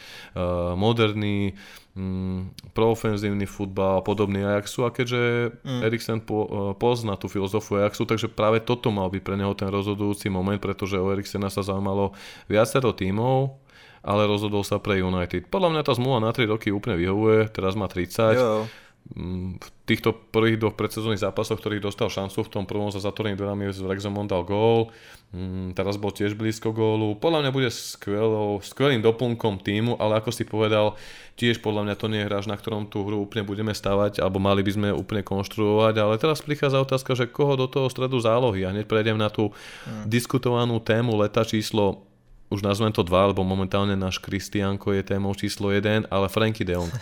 [0.80, 1.52] moderný,
[2.00, 5.82] mm, proofenzívny futbal, podobný Ajaxu a keďže mm.
[5.84, 6.50] Eriksen po, e,
[6.80, 10.96] pozná tú filozofiu Ajaxu, takže práve toto mal byť pre neho ten rozhodujúci moment, pretože
[10.96, 12.16] o Eriksena sa zaujímalo
[12.48, 13.63] viacero tímov,
[14.04, 15.48] ale rozhodol sa pre United.
[15.48, 18.36] Podľa mňa tá zmluva na 3 roky úplne vyhovuje, teraz má 30.
[18.36, 18.68] Jo.
[19.04, 23.36] Mm, v týchto prvých dvoch predsezónnych zápasoch, ktorých dostal šancu, v tom prvom za zatvorenými
[23.36, 24.96] dverami z Wrexham dal gól,
[25.36, 27.20] mm, teraz bol tiež blízko gólu.
[27.20, 30.96] Podľa mňa bude skvelou, skvelým doplnkom týmu, ale ako si povedal,
[31.36, 34.40] tiež podľa mňa to nie je hráč, na ktorom tú hru úplne budeme stavať, alebo
[34.40, 38.64] mali by sme úplne konštruovať, ale teraz prichádza otázka, že koho do toho stredu zálohy
[38.64, 40.08] a hneď prejdem na tú hmm.
[40.08, 42.08] diskutovanú tému leta číslo
[42.50, 46.74] už nazvem to dva, lebo momentálne náš Kristianko je témou číslo 1, ale Franky de
[46.74, 46.92] Jong.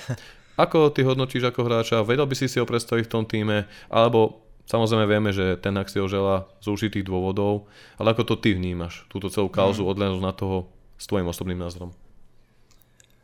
[0.60, 2.06] Ako ty hodnotíš ako hráča?
[2.06, 3.65] Vedel by si si ho predstaviť v tom týme?
[3.89, 7.65] Alebo samozrejme vieme, že ten ak si ho žela z určitých dôvodov,
[7.97, 9.08] ale ako to ty vnímaš?
[9.10, 10.21] Túto celú kauzu mm.
[10.21, 10.69] na toho
[11.01, 11.89] s tvojím osobným názorom.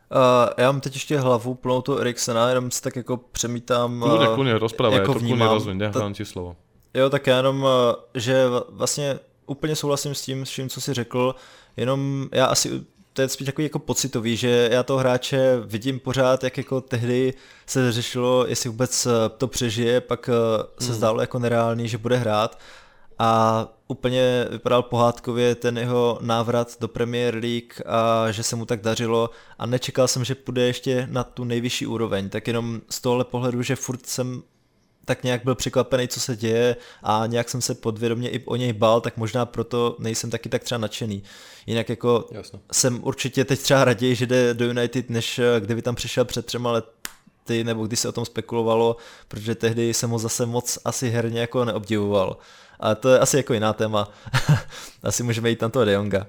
[0.08, 4.00] Uh, já mám teď ještě hlavu plnou toho Eriksena, jenom si tak jako přemítám.
[4.00, 6.56] Kľudne, uh, kľudne, rozprávaj, jako to kľudne rozviň, ja ti slovo.
[6.96, 7.68] Jo, tak já jenom, uh,
[8.14, 11.34] že vlastně úplně souhlasím s tím, s čím, co jsi řekl,
[11.78, 12.80] jenom já asi
[13.18, 17.34] to je spíš takový jako pocitový, že já toho hráče vidím pořád, jak jako tehdy
[17.66, 20.94] se řešilo, jestli vůbec eh, to přežije, pak eh, se mm.
[20.94, 22.58] zdálo jako nereálný, že bude hrát.
[23.18, 28.80] A úplně vypadal pohádkově ten jeho návrat do Premier League a že se mu tak
[28.80, 29.30] dařilo.
[29.58, 33.62] A nečekal jsem, že půjde ještě na tu nejvyšší úroveň, tak jenom z tohle pohledu,
[33.62, 34.42] že furt jsem
[35.08, 38.72] tak nějak byl překvapený, co se děje a nějak jsem se podvědomě i o něj
[38.72, 41.22] bál, tak možná proto nejsem taky tak třeba nadšený.
[41.66, 42.60] Jinak jako Jasno.
[42.72, 46.46] jsem určitě teď třeba raději, že jde do United, než eh, kdyby tam přišel před
[46.46, 48.96] třema lety, nebo když se o tom spekulovalo,
[49.28, 52.36] protože tehdy jsem ho zase moc asi herně jako neobdivoval.
[52.80, 54.12] A to je asi jako jiná téma.
[55.02, 56.26] asi můžeme jít na toho De Jonga.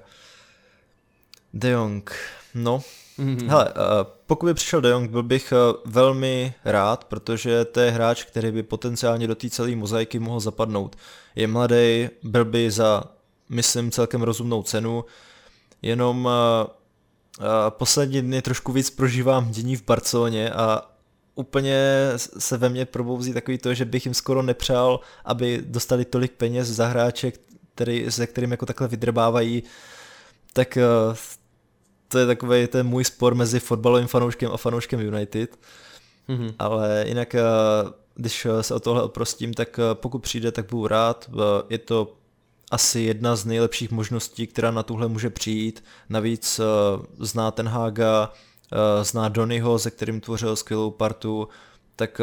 [1.52, 2.14] De Jong,
[2.54, 2.82] no,
[3.20, 3.48] Mm-hmm.
[3.48, 7.90] Hele, eh, pokud by přišel De Jong, byl bych eh, velmi rád, protože to je
[7.90, 10.96] hráč, který by potenciálně do té celé mozaiky mohl zapadnout.
[11.34, 13.04] Je mladý, byl by za,
[13.48, 15.04] myslím, celkem rozumnou cenu,
[15.82, 20.90] jenom eh, poslední dny trošku víc prožívám dění v Barceloně a
[21.34, 21.78] úplně
[22.16, 26.68] se ve mně probouzí takový to, že bych jim skoro nepřál, aby dostali tolik peněz
[26.68, 27.32] za hráče,
[27.74, 29.62] který, se kterým jako takhle vydrbávají,
[30.52, 30.78] tak
[32.10, 35.58] to je takový ten můj spor mezi fotbalovým fanouškem a fanouškem United.
[36.28, 36.54] Mm-hmm.
[36.58, 37.42] Ale jinak, eh,
[38.14, 41.30] když se o tohle oprostím, tak eh, pokud přijde, tak budu rád.
[41.32, 42.12] Eh, je to
[42.70, 45.84] asi jedna z nejlepších možností, která na tuhle může přijít.
[46.08, 46.60] Navíc
[47.18, 48.32] zná ten Haga,
[49.02, 51.48] zná Donnyho, se kterým tvořil skvělou partu,
[51.96, 52.20] tak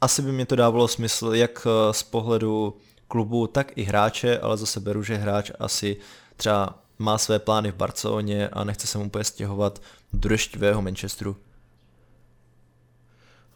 [0.00, 2.76] asi by mě to dávalo smysl jak z pohledu
[3.08, 5.96] klubu, tak i hráče, ale zase beru, že hráč asi
[6.36, 9.82] třeba má své plány v Barceloně a nechce se mu úplně stěhovat
[10.12, 11.36] do deštivého Manchesteru.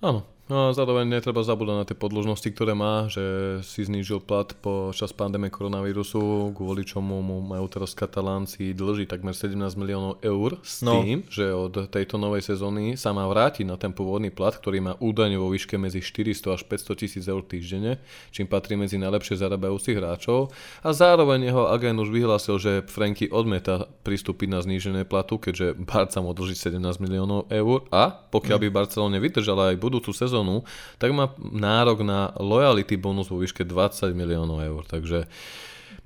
[0.03, 3.23] Áno, No a zároveň netreba zabúdať na tie podložnosti, ktoré má, že
[3.63, 9.55] si znížil plat počas pandémie koronavírusu, kvôli čomu mu majú teraz katalánci dlží takmer 17
[9.79, 10.99] miliónov eur s no.
[10.99, 14.93] tým, že od tejto novej sezóny sa má vrátiť na ten pôvodný plat, ktorý má
[14.99, 18.03] údajne vo výške medzi 400 až 500 tisíc eur týždenne,
[18.35, 20.51] čím patrí medzi najlepšie zarábajúcich hráčov.
[20.83, 26.19] A zároveň jeho agent už vyhlásil, že Franky odmeta pristúpiť na znížené platu, keďže Barca
[26.19, 30.65] mu dlží 17 miliónov eur a pokiaľ by Barcelona vydržala aj budúcu sezónu, sezónu,
[30.97, 34.89] tak má nárok na loyalty bonus vo výške 20 miliónov eur.
[34.89, 35.29] Takže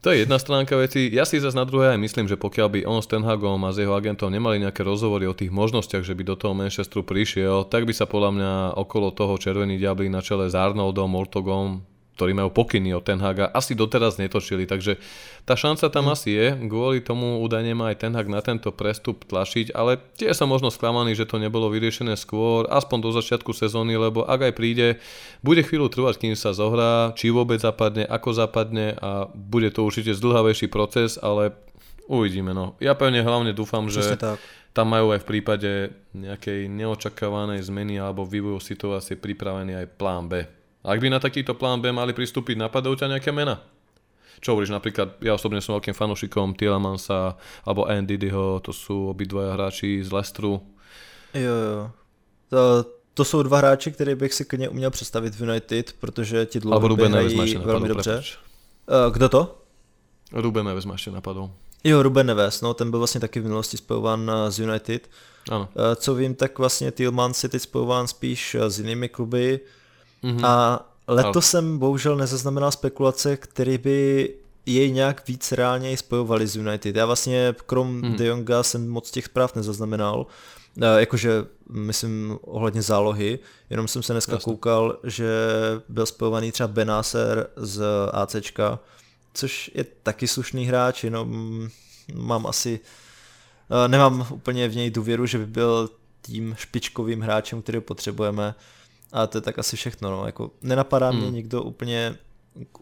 [0.03, 1.07] to je jedna stránka veci.
[1.15, 3.71] Ja si zase na druhé aj myslím, že pokiaľ by on s Ten Hagom a
[3.71, 7.71] s jeho agentom nemali nejaké rozhovory o tých možnostiach, že by do toho Manchesteru prišiel,
[7.71, 11.87] tak by sa podľa mňa okolo toho Červený diabli na čele s Arnoldom, Mortogom,
[12.17, 14.97] ktorí majú pokyny od Ten Haga, asi doteraz netočili, takže
[15.45, 16.13] tá šanca tam mm.
[16.17, 20.33] asi je, kvôli tomu údajne má aj Ten Hag na tento prestup tlačiť, ale tie
[20.33, 24.53] sa možno sklamaný, že to nebolo vyriešené skôr, aspoň do začiatku sezóny, lebo ak aj
[24.57, 24.97] príde,
[25.45, 30.17] bude chvíľu trvať, kým sa zohrá, či vôbec zapadne, ako zapadne a bude to určite
[30.17, 31.53] zdlhavejší proces, ale
[32.09, 32.57] uvidíme.
[32.57, 32.81] No.
[32.81, 34.41] Ja pevne hlavne dúfam, že tak.
[34.73, 35.71] tam majú aj v prípade
[36.17, 40.49] nejakej neočakávanej zmeny alebo vývoju situácie pripravený aj plán B
[40.87, 43.59] ak by na takýto plán B mali pristúpiť, napadajú ťa nejaké mena?
[44.39, 47.35] Čo hovoríš, napríklad ja osobne som veľkým fanúšikom Tielemansa
[47.67, 50.63] alebo Andyho, to sú obidvaja hráči z Lestru.
[51.35, 51.91] Jo, jo.
[52.53, 56.61] To, to jsou dva hráči, které bych si klidně uměl představit v United, protože ti
[56.61, 58.23] dlouhodobě hrají velmi dobře.
[58.87, 59.63] Uh, kdo to?
[60.33, 61.51] Ruben Neves ma ešte napadol.
[61.85, 65.11] Jo, Ruben Neves, no ten byl vlastně taky v minulosti spojován z United.
[65.51, 65.69] Ano.
[65.97, 69.61] Co vím, tak vlastně Tillmans je teď spojován spíš s jinými kluby.
[70.27, 70.47] Mm-hmm.
[70.47, 71.43] A letos Ale...
[71.43, 74.31] jsem bohužel nezaznamenal spekulace, které by
[74.67, 76.97] jej nějak víc reálně spojovali s United.
[76.97, 78.17] Já vlastně krom mm.
[78.17, 80.27] De Jonga jsem moc těch zpráv nezaznamenal,
[80.81, 83.39] e, jakože myslím ohledně zálohy,
[83.71, 84.45] jenom jsem se dneska Jasne.
[84.45, 85.29] koukal, že
[85.89, 88.79] byl spojovaný třeba Benaser z ACčka,
[89.35, 91.69] což je taky slušný hráč, jenom
[92.15, 92.81] mám asi,
[93.85, 95.91] e, nemám úplně v něj důvěru, že by byl
[96.23, 98.55] tím špičkovým hráčem, který potřebujeme.
[99.17, 101.21] A to je tak asi všechno, no, jako nenapadá hmm.
[101.21, 102.17] mě nikdo úplně,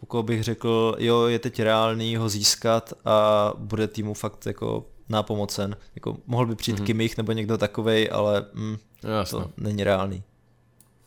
[0.00, 4.86] u koho bych řekl, jo, je teď reálný ho získat a bude týmu fakt jako
[5.08, 5.76] nápomocen.
[5.94, 6.86] Jako mohl by přijít hmm.
[6.86, 8.76] Kimich nebo někdo takovej, ale mm,
[9.30, 10.22] to není reálný.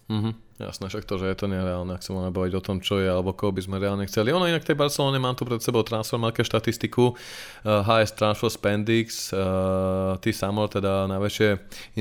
[0.09, 0.33] Mm-hmm.
[0.57, 3.05] Jasné, však to, že je to nereálne, ak sa máme baviť o tom, čo je,
[3.05, 4.33] alebo koho by sme reálne chceli.
[4.33, 7.15] Ono inak tej Barcelone mám tu pred sebou transfermarke štatistiku, uh,
[7.61, 11.49] eh, HS Transfer Spendix, uh, ty Samuel, teda najväčšie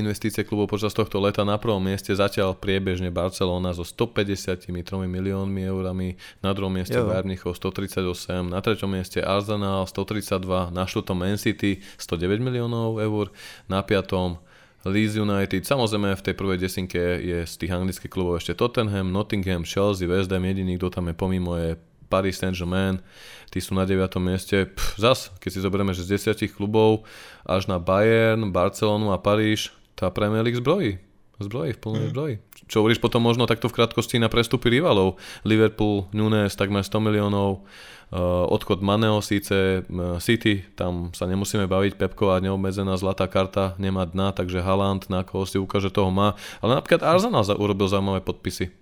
[0.01, 4.73] investície klubov počas tohto leta na prvom mieste zatiaľ priebežne Barcelona so 153
[5.05, 11.37] miliónmi eurami, na druhom mieste Bayern 138, na treťom mieste Arsenal 132, na štvrtom Man
[11.37, 13.29] City 109 miliónov eur,
[13.69, 14.41] na piatom
[14.87, 19.67] Leeds United, samozrejme v tej prvej desinke je z tých anglických klubov ešte Tottenham, Nottingham,
[19.67, 21.75] Chelsea, West Ham, jediný, kto tam je pomimo je
[22.07, 23.03] Paris Saint-Germain,
[23.51, 24.07] tí sú na 9.
[24.23, 24.71] mieste.
[24.95, 27.03] Zas, keď si zoberieme, že z 10 klubov
[27.43, 31.06] až na Bayern, Barcelonu a Paríž, tá Premier League zbrojí.
[31.37, 32.11] Zbrojí, v plnej mm.
[32.17, 32.35] zbroji.
[32.65, 35.21] Čo hovoríš potom možno takto v krátkosti na prestupy rivalov.
[35.45, 37.61] Liverpool, Nunes, takmer 100 miliónov,
[38.09, 44.09] uh, odchod Maneo síce, uh, City, tam sa nemusíme baviť, Pepková neobmedzená zlatá karta, nemá
[44.09, 46.33] dna, takže Haaland na koho si ukáže, toho má.
[46.57, 48.73] Ale napríklad Arsenal za, urobil zaujímavé podpisy.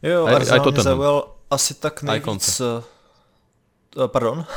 [0.00, 1.18] Jo, aj, Arsenal aj to zaujal
[1.52, 2.46] asi tak nejvíc...
[2.64, 4.48] Uh, pardon?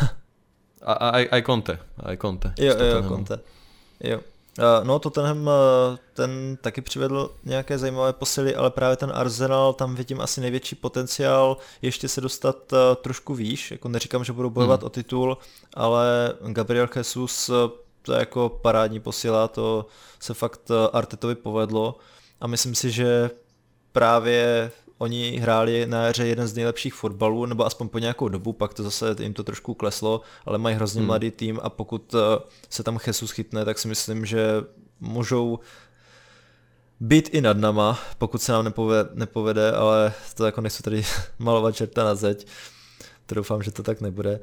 [0.82, 1.76] A, aj, aj Conte.
[2.00, 2.50] Aj Conte.
[2.58, 3.38] Jo, jo, Conte.
[4.02, 4.18] Jo.
[4.84, 5.50] No Tottenham
[6.14, 11.58] ten taky přivedl nějaké zajímavé posily, ale právě ten Arsenal, tam vidím asi největší potenciál
[11.82, 14.88] ještě se dostat trošku výš, jako neříkám, že budou bojovat hmm.
[14.88, 15.38] o titul,
[15.74, 17.52] ale Gabriel Jesus
[18.02, 19.86] to je jako parádní posila, to
[20.20, 21.96] se fakt Artetovi povedlo
[22.42, 23.30] a myslím si, že
[23.92, 28.74] právě oni hráli na jaře jeden z nejlepších fotbalů, nebo aspoň po nějakou dobu, pak
[28.74, 31.08] to zase jim to trošku kleslo, ale mají hrozně hmm.
[31.08, 34.64] mladý tým a pokud eh, se tam Jesus chytne, tak si myslím, že
[35.00, 35.60] můžou
[37.00, 41.04] být i nad nama, pokud se nám nepovede, nepovede ale to jako nechci tady
[41.40, 42.48] malovat čerta na zeď,
[43.26, 44.40] to doufám, že to tak nebude.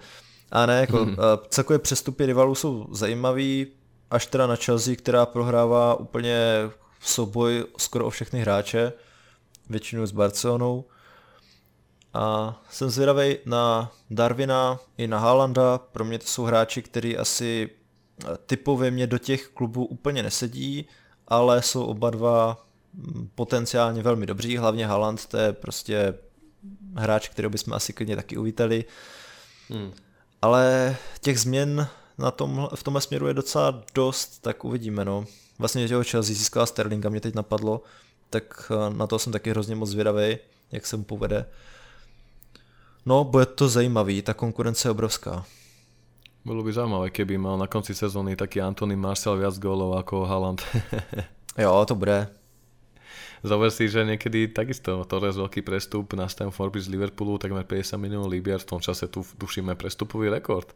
[0.51, 1.15] A ne, jako hmm.
[1.15, 3.67] Eh, celkově přestupy rivalů jsou zajímavý,
[4.11, 8.93] až teda na Chelsea, která prohrává úplně souboj skoro o všechny hráče,
[9.71, 10.85] většinou s Barcelonou.
[12.15, 15.79] A jsem zvědavý na Darwina i na Haalanda.
[15.79, 17.71] Pro mě to jsou hráči, kteří asi
[18.25, 20.89] eh, typově mě do těch klubů úplně nesedí,
[21.29, 26.15] ale jsou oba dva mm, potenciálně velmi dobří, hlavně Haaland, to je prostě
[26.97, 28.85] hráč, kterého bychom asi klidně taky uvítali.
[29.71, 29.93] Hmm.
[30.43, 35.05] Ale těch změn na tom, v tomhle směru je docela dost, tak uvidíme.
[35.05, 35.25] No.
[35.59, 37.83] Vlastně těho Chelsea získala Sterlinga, mě teď napadlo,
[38.31, 40.39] tak eh, na to jsem taky hrozně moc zvědavý,
[40.73, 41.47] jak se mu povede.
[43.07, 45.45] No, bude to zajímavý, ta konkurence je obrovská.
[46.45, 50.65] Bolo by zaujímavé, keby mal na konci sezóny taký Antony Marcel viac gólov ako Haaland.
[51.63, 52.31] jo, to bude.
[53.45, 58.01] Zober si, že niekedy takisto Torres veľký prestup na Stamford Bridge z Liverpoolu, takmer 50
[58.01, 60.73] miliónov libier, v tom čase tu dušíme prestupový rekord.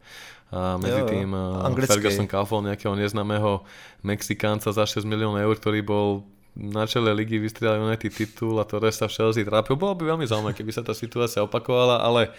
[0.53, 1.99] A medzi jo, tým eh, Anglický.
[1.99, 3.65] Ferguson kaufol nejakého neznámeho
[4.05, 8.77] Mexikánca za 6 miliónov eur, ktorý bol na čele ligy vystriedali United titul a to
[8.93, 9.77] sa v Chelsea trápil.
[9.77, 12.33] Bolo by veľmi zaujímavé, keby sa tá situácia opakovala, ale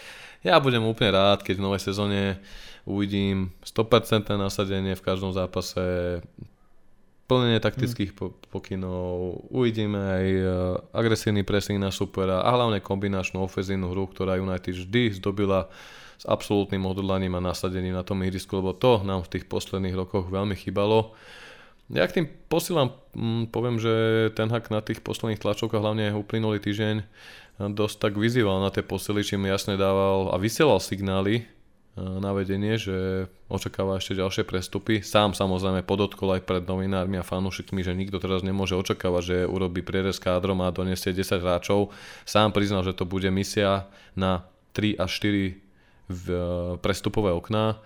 [0.45, 2.37] ja budem úplne rád, keď v novej sezóne
[2.85, 5.81] uvidím 100% nasadenie v každom zápase,
[7.23, 8.11] plnenie taktických
[8.51, 10.43] pokynov, uvidíme aj e,
[10.91, 15.71] agresívny pressing na supera a hlavne kombinačnú ofenzívnu hru, ktorá United vždy zdobila
[16.19, 20.27] s absolútnym odhodlaním a nasadením na tom ihrisku, lebo to nám v tých posledných rokoch
[20.27, 21.15] veľmi chýbalo.
[21.93, 23.93] Ja k tým posílam, mm, poviem, že
[24.33, 27.05] ten hak na tých posledných tlačovkách, hlavne uplynulý týždeň,
[27.69, 31.45] dosť tak vyzýval na tie posily, čím jasne dával a vysielal signály,
[31.93, 35.05] na vedenie, že očakáva ešte ďalšie prestupy.
[35.05, 39.85] Sám samozrejme podotkol aj pred novinármi a fanúšikmi, že nikto teraz nemôže očakávať, že urobí
[39.85, 41.93] prierez kádrom a donesie 10 hráčov.
[42.25, 43.85] Sám priznal, že to bude misia
[44.17, 45.53] na 3 až 4
[46.09, 46.25] v
[46.81, 47.77] prestupové okná.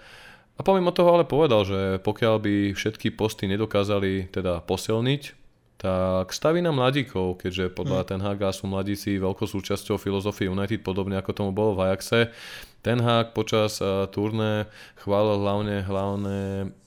[0.58, 6.58] A pomimo toho ale povedal, že pokiaľ by všetky posty nedokázali teda posilniť, tak staví
[6.66, 8.10] na mladíkov, keďže podľa hmm.
[8.10, 12.34] Ten Haga sú mladíci veľkou súčasťou filozofie United, podobne ako tomu bolo v Ajaxe.
[12.82, 14.66] Ten Hag počas uh, turné
[14.98, 16.38] chválil hlavne, hlavne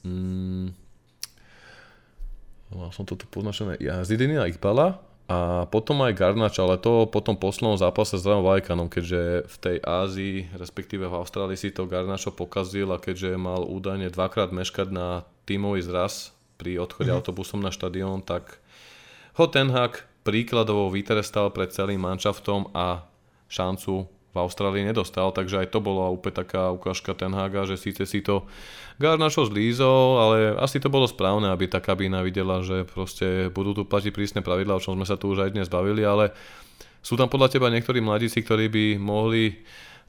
[0.03, 0.67] mm,
[2.75, 7.39] mal som toto poznačené, ja, Zidina Iqbala a potom aj Garnač, ale to po tom
[7.39, 12.35] poslednom zápase s Ranom Vajkanom, keďže v tej Ázii, respektíve v Austrálii si to Garnačo
[12.35, 17.23] pokazil a keďže mal údajne dvakrát meškať na tímový zraz pri odchode mm-hmm.
[17.23, 18.59] autobusom na štadión, tak
[19.39, 23.07] ho Ten Hag príkladovo vytrestal pred celým manšaftom a
[23.47, 28.07] šancu v Austrálii nedostal, takže aj to bola úplne taká ukážka Ten Haga, že síce
[28.07, 28.47] si to
[29.03, 33.83] Garnačo zlízol, ale asi to bolo správne, aby tá kabína videla, že proste budú tu
[33.89, 36.31] platiť prísne pravidla, o čom sme sa tu už aj dnes bavili, ale
[37.01, 39.57] sú tam podľa teba niektorí mladíci, ktorí by mohli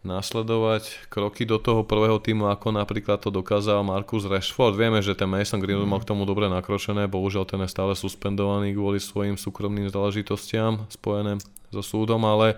[0.02, 4.74] nasledovať kroky do toho prvého týmu, ako napríklad to dokázal Marcus Rashford.
[4.74, 5.94] Vieme, že ten Mason Greenwood mm.
[5.94, 11.38] mal k tomu dobre nakročené, bohužiaľ ten je stále suspendovaný kvôli svojim súkromným záležitostiam spojené
[11.70, 12.58] so súdom, ale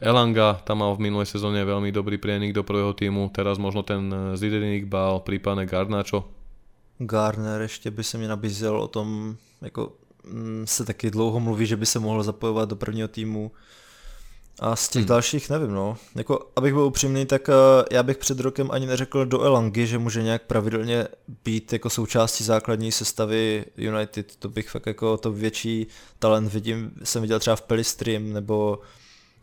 [0.00, 4.08] Elanga tam mal v minulej sezóne veľmi dobrý prienik do prvého týmu, teraz možno ten
[4.34, 6.24] Zidane Bal, prípadne Garnačo.
[6.98, 9.92] Garner ještě by se mi nabízel o tom, jako
[10.24, 13.52] mm, se taky dlouho mluví, že by se mohl zapojovat do prvního týmu.
[14.60, 15.08] A z těch hmm.
[15.08, 15.96] dalších nevím, no.
[16.14, 17.54] Jako, abych byl upřímný, tak uh,
[17.90, 21.08] já bych před rokem ani neřekl do Elangy, že může nějak pravidelně
[21.44, 24.36] být jako součástí základní sestavy United.
[24.36, 25.86] To bych fakt jako to větší
[26.18, 28.78] talent vidím, jsem viděl třeba v Pelistrim nebo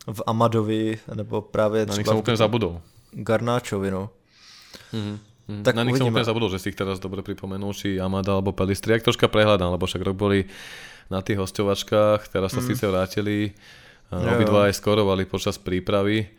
[0.08, 1.96] v Amadovi, nebo právě třeba...
[1.96, 2.82] Na nich jsem úplně zabudol.
[3.12, 4.10] Garnáčovi, no.
[4.94, 5.64] Mm-hmm.
[5.64, 8.52] Tak Na nich som úplne zabudol, že si ich teraz dobre pripomenul, či Amada alebo
[8.52, 8.92] Pelistri.
[8.92, 10.44] Jak troška prehľadám, lebo však rok boli
[11.08, 12.68] na tých hostovačkách, teraz sa mm.
[12.68, 13.56] síce vrátili
[14.08, 16.32] Obidva aj skorovali počas prípravy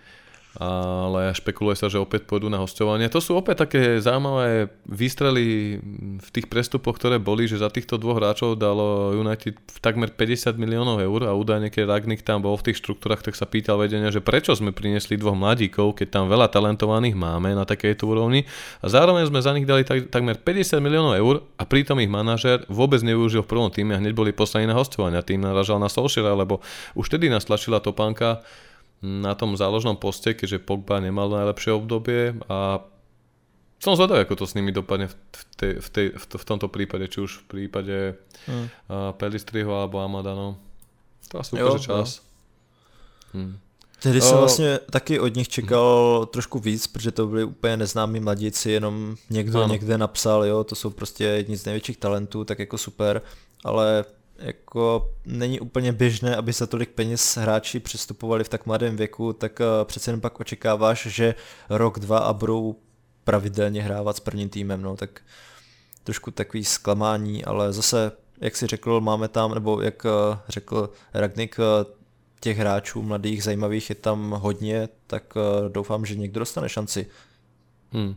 [0.58, 3.06] ale špekuluje sa, že opäť pôjdu na hostovanie.
[3.06, 5.78] To sú opäť také zaujímavé výstrely
[6.18, 10.98] v tých prestupoch, ktoré boli, že za týchto dvoch hráčov dalo United takmer 50 miliónov
[10.98, 14.18] eur a údajne, keď Ragnik tam bol v tých štruktúrach, tak sa pýtal vedenia, že
[14.18, 18.42] prečo sme priniesli dvoch mladíkov, keď tam veľa talentovaných máme na takejto úrovni
[18.82, 22.66] a zároveň sme za nich dali tak, takmer 50 miliónov eur a pritom ich manažer
[22.66, 25.22] vôbec nevyužil v prvom týme a hneď boli poslaní na hostovania.
[25.22, 26.58] Tým naražal na Solskjaera, lebo
[26.98, 28.42] už tedy nás tlačila topánka,
[29.02, 32.82] na tom záložnom poste, keďže Pogba nemal najlepšie obdobie a
[33.78, 37.06] som zvedavý, ako to s nimi dopadne v, tej, v, tej, v, v tomto prípade,
[37.06, 38.18] či už v prípade
[38.50, 38.66] hmm.
[38.90, 40.58] uh, Pelistriho alebo Amada, no.
[41.30, 42.22] To asi ukáže čas.
[43.30, 43.58] Hmm.
[44.02, 48.70] Tedy jsem vlastně taky od nich čekal trošku víc, protože to byli úplně neznámí mladíci,
[48.70, 49.72] jenom někdo ano.
[49.72, 53.22] někde napsal, jo, to jsou prostě jedni z největších talentů, tak jako super,
[53.64, 54.04] ale
[54.38, 59.60] jako není úplně běžné, aby za tolik peněz hráči přistupovali v tak mladém věku, tak
[59.60, 61.34] eh, přece jen pak očekáváš, že
[61.68, 62.76] rok, dva a budou
[63.24, 65.20] pravidelně hrávat s prvním týmem, no tak
[66.04, 71.56] trošku takový zklamání, ale zase, jak si řekl, máme tam, nebo jak eh, řekl Ragnik,
[71.58, 71.98] eh,
[72.40, 75.34] těch hráčů mladých, zajímavých je tam hodně, tak
[75.68, 77.06] doufám, že někdo dostane šanci.
[77.92, 78.14] Hmm.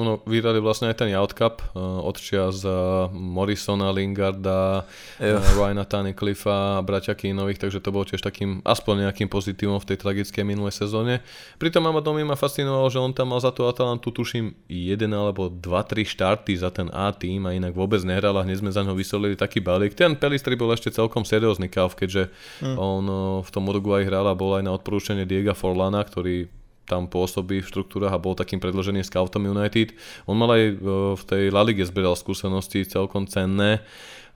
[0.00, 5.84] Ono, vyhrali vlastne aj ten Yacht Cup uh, od čias uh, Morrisona, Lingarda, uh, Ryana
[5.84, 10.72] Tunnicliffa, bratia Kínových, takže to bolo tiež takým aspoň nejakým pozitívom v tej tragickej minulej
[10.80, 11.20] sezóne.
[11.60, 16.08] Pritom Amadomi ma fascinovalo, že on tam mal za tú Atalantu tuším jeden alebo 2-3
[16.08, 19.36] štarty za ten A tým a inak vôbec nehral a hneď sme za ňo vysolili
[19.36, 19.92] taký balík.
[19.92, 22.32] Ten Pelistri bol ešte celkom seriózny kav, keďže
[22.64, 22.80] hmm.
[22.80, 27.06] on uh, v tom Uruguay hral a bol aj na odporúčanie Diega Forlana, ktorý tam
[27.06, 29.94] pôsobí v štruktúrach a bol takým predloženým scoutom United.
[30.26, 30.74] On mal aj e,
[31.14, 33.80] v tej La Ligue zberal skúsenosti celkom cenné.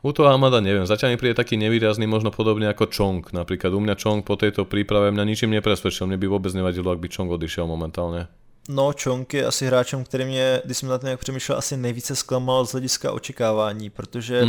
[0.04, 3.22] U toho Amada neviem, zatiaľ mi príde taký nevýrazný, možno podobne ako Chong.
[3.34, 7.02] Napríklad u mňa Chong po tejto príprave mňa ničím nepresvedčil, mne by vôbec nevadilo, ak
[7.02, 8.30] by Chong odišiel momentálne.
[8.68, 12.16] No, Chong je asi hráčem, který mě, když jsem na tom jak přemýšlel, asi nejvíce
[12.16, 14.46] zklamal z hlediska očekávání, protože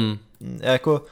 [0.60, 1.06] já jako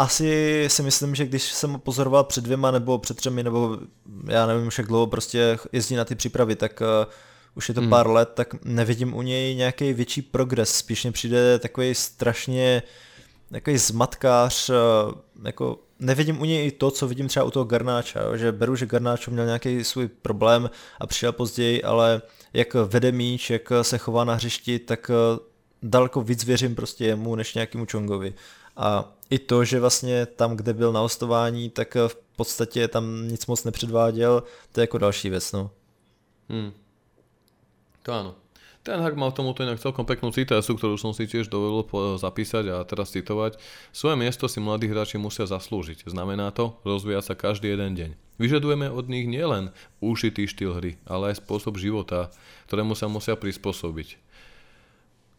[0.00, 3.78] asi si myslím, že když jsem pozoroval před dvěma nebo před třemi, nebo
[4.26, 7.12] já nevím už jak dlouho prostě jezdí na ty přípravy, tak uh,
[7.54, 7.90] už je to hmm.
[7.90, 10.74] pár let, tak nevidím u něj nějaký větší progres.
[10.74, 12.82] Spíš mi přijde takový strašně
[13.50, 14.70] jako zmatkář,
[15.44, 18.36] jako nevidím u něj i to, co vidím třeba u toho Garnáča, jo?
[18.36, 20.70] že beru, že Garnáčo měl nějaký svůj problém
[21.00, 22.22] a přišel později, ale
[22.52, 25.10] jak vede míč, jak se chová na hřišti, tak
[25.82, 28.34] daleko víc věřím prostě jemu, než nějakému Čongovi.
[28.80, 33.46] A i to, že vlastně tam, kde byl na hostování, tak v podstatě tam nic
[33.46, 35.70] moc nepředváděl, to je jako další věc, no.
[36.48, 36.72] Hmm.
[38.02, 38.32] To áno.
[38.80, 41.84] Ten Hak mal tomuto inak celkom peknú citáciu, ktorú som si tiež dovolil
[42.16, 43.60] zapísať a teraz citovať.
[43.92, 46.08] Svoje miesto si mladí hráči musia zaslúžiť.
[46.08, 48.10] Znamená to rozvíjať sa každý jeden deň.
[48.40, 52.32] Vyžadujeme od nich nielen úšitý štýl hry, ale aj spôsob života,
[52.72, 54.16] ktorému sa musia prispôsobiť.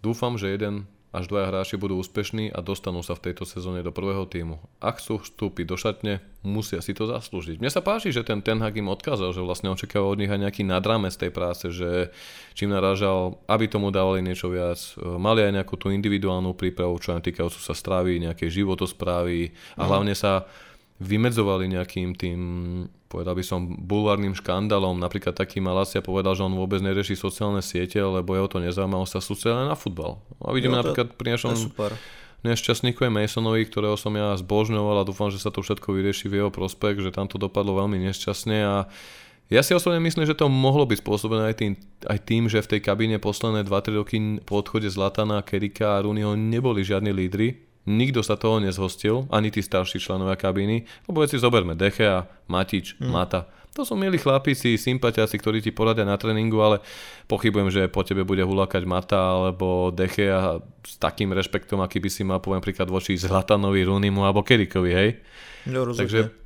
[0.05, 3.91] Dúfam, že jeden až dvaja hráči budú úspešní a dostanú sa v tejto sezóne do
[3.91, 4.63] prvého týmu.
[4.79, 7.59] Ak chcú vstúpiť do šatne, musia si to zaslúžiť.
[7.59, 10.39] Mne sa páči, že ten Ten Hag im odkázal, že vlastne očakáva od nich aj
[10.39, 12.15] nejaký nadrámec tej práce, že
[12.55, 14.79] čím narážal, aby tomu dávali niečo viac.
[15.03, 19.87] Mali aj nejakú tú individuálnu prípravu, čo aj týkajúcu sa stravy, nejaké životosprávy a mhm.
[19.91, 20.47] hlavne sa
[21.01, 22.39] vymedzovali nejakým tým
[23.11, 24.95] povedal by som, bulvárnym škandálom.
[24.95, 29.09] Napríklad taký Malasia povedal, že on vôbec nerieši sociálne siete, lebo jeho to nezaujíma, on
[29.09, 30.23] sa sústredí na futbal.
[30.39, 31.51] A vidíme jo, napríklad pri našom
[32.47, 36.41] nešťastníku je Masonovi, ktorého som ja zbožňoval a dúfam, že sa to všetko vyrieši v
[36.41, 38.75] jeho prospech, že tam to dopadlo veľmi nešťastne a
[39.51, 41.73] ja si osobne myslím, že to mohlo byť spôsobené aj tým,
[42.07, 46.39] aj tým že v tej kabíne posledné 2-3 roky po odchode Zlatana, Kerika a Rooneyho
[46.39, 47.59] neboli žiadni lídry,
[47.89, 53.09] Nikto sa toho nezhostil, ani tí starší členovia kabíny, lebo si zoberme Dechea, Matič, hmm.
[53.09, 53.49] Mata.
[53.71, 56.83] To sú milí chlapíci, sympatiaci, ktorí ti poradia na tréningu, ale
[57.31, 62.21] pochybujem, že po tebe bude hulákať Mata alebo Dechea s takým rešpektom, aký by si
[62.27, 65.09] mal, poviem príklad, voči Zlatanovi, Runimu alebo Kerikovi, hej?
[65.71, 66.41] No, Takže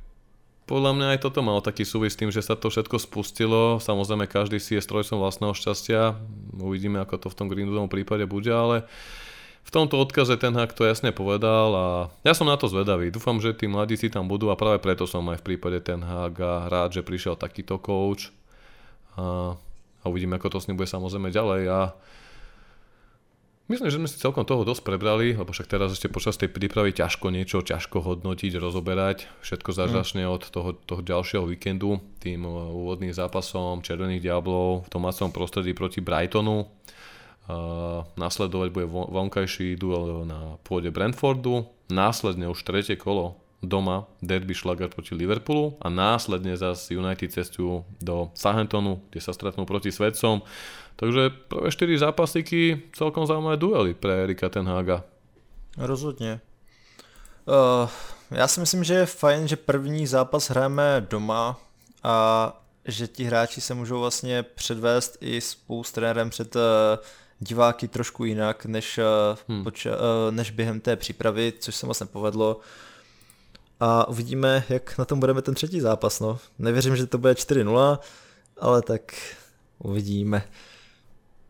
[0.66, 3.78] podľa mňa aj toto malo taký súvis s tým, že sa to všetko spustilo.
[3.78, 6.18] Samozrejme, každý si je strojcom vlastného šťastia.
[6.58, 8.82] Uvidíme, ako to v tom Greenwoodovom prípade bude, ale
[9.66, 11.86] v tomto odkaze ten Hak to jasne povedal a
[12.22, 13.10] ja som na to zvedavý.
[13.10, 16.34] Dúfam, že tí mladíci tam budú a práve preto som aj v prípade ten Hak
[16.38, 18.30] a rád, že prišiel takýto coach
[19.18, 19.58] a,
[20.00, 21.80] a uvidíme, ako to s ním bude samozrejme ďalej a
[23.66, 26.94] Myslím, že sme si celkom toho dosť prebrali, lebo však teraz ešte počas tej prípravy
[26.94, 29.26] ťažko niečo, ťažko hodnotiť, rozoberať.
[29.42, 30.30] Všetko začne mm.
[30.30, 36.70] od toho, toho ďalšieho víkendu, tým úvodným zápasom Červených diablov v domácom prostredí proti Brightonu.
[37.46, 44.88] Uh, nasledovať bude vonkajší duel na pôde Brentfordu, následne už tretie kolo doma derby Schlager
[44.88, 50.42] proti Liverpoolu a následne zase United cestujú do Southamptonu, kde sa stretnú proti Svedcom.
[50.96, 55.04] Takže prvé 4 zápasíky celkom zaujímavé duely pre Erika Tenhaga.
[55.78, 56.40] Rozhodně.
[57.46, 57.88] Uh,
[58.30, 61.60] já si myslím, že je fajn, že první zápas hrajeme doma
[62.02, 62.16] a
[62.84, 66.62] že ti hráči se můžou vlastně předvést i spolu s trenérem před uh,
[67.40, 69.04] diváky trošku jinak, než, eh,
[69.48, 69.64] hmm.
[69.64, 72.60] poč- eh, než během té přípravy, což se moc nepovedlo.
[73.80, 76.20] A uvidíme, jak na tom budeme ten třetí zápas.
[76.20, 76.38] No.
[76.58, 77.98] Nevěřím, že to bude 4-0,
[78.60, 79.14] ale tak
[79.78, 80.48] uvidíme.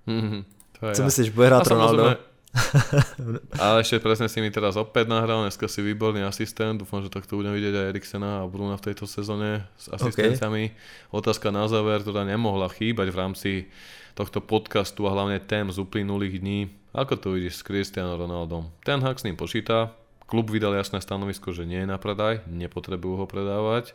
[0.06, 0.44] Hmm,
[0.80, 1.06] to je Co ja.
[1.06, 2.16] myslíš, bude hrát Ronaldo?
[3.62, 7.36] Ale ešte presne si mi teraz opäť nahral, dneska si výborný asistent, dúfam, že takto
[7.36, 10.72] budem vidieť aj Eriksena a Bruna v tejto sezóne s asistenciami.
[10.72, 11.12] Okay.
[11.12, 13.50] Otázka na záver, ktorá nemohla chýbať v rámci
[14.16, 16.60] tohto podcastu a hlavne tém z uplynulých dní.
[16.96, 18.72] Ako to vidíš s Cristiano Ronaldom?
[18.80, 19.92] Ten Hak s ním počíta,
[20.24, 23.92] klub vydal jasné stanovisko, že nie je na predaj, nepotrebujú ho predávať.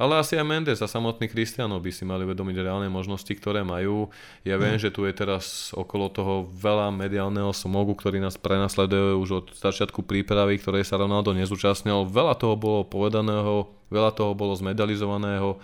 [0.00, 4.08] Ale asi aj Mendes a samotný Cristiano by si mali vedomiť reálne možnosti, ktoré majú.
[4.42, 4.82] Ja viem, mm.
[4.82, 10.02] že tu je teraz okolo toho veľa mediálneho smogu, ktorý nás prenasleduje už od začiatku
[10.08, 12.08] prípravy, ktorej sa Ronaldo nezúčastnil.
[12.08, 15.60] Veľa toho bolo povedaného, veľa toho bolo zmedalizovaného.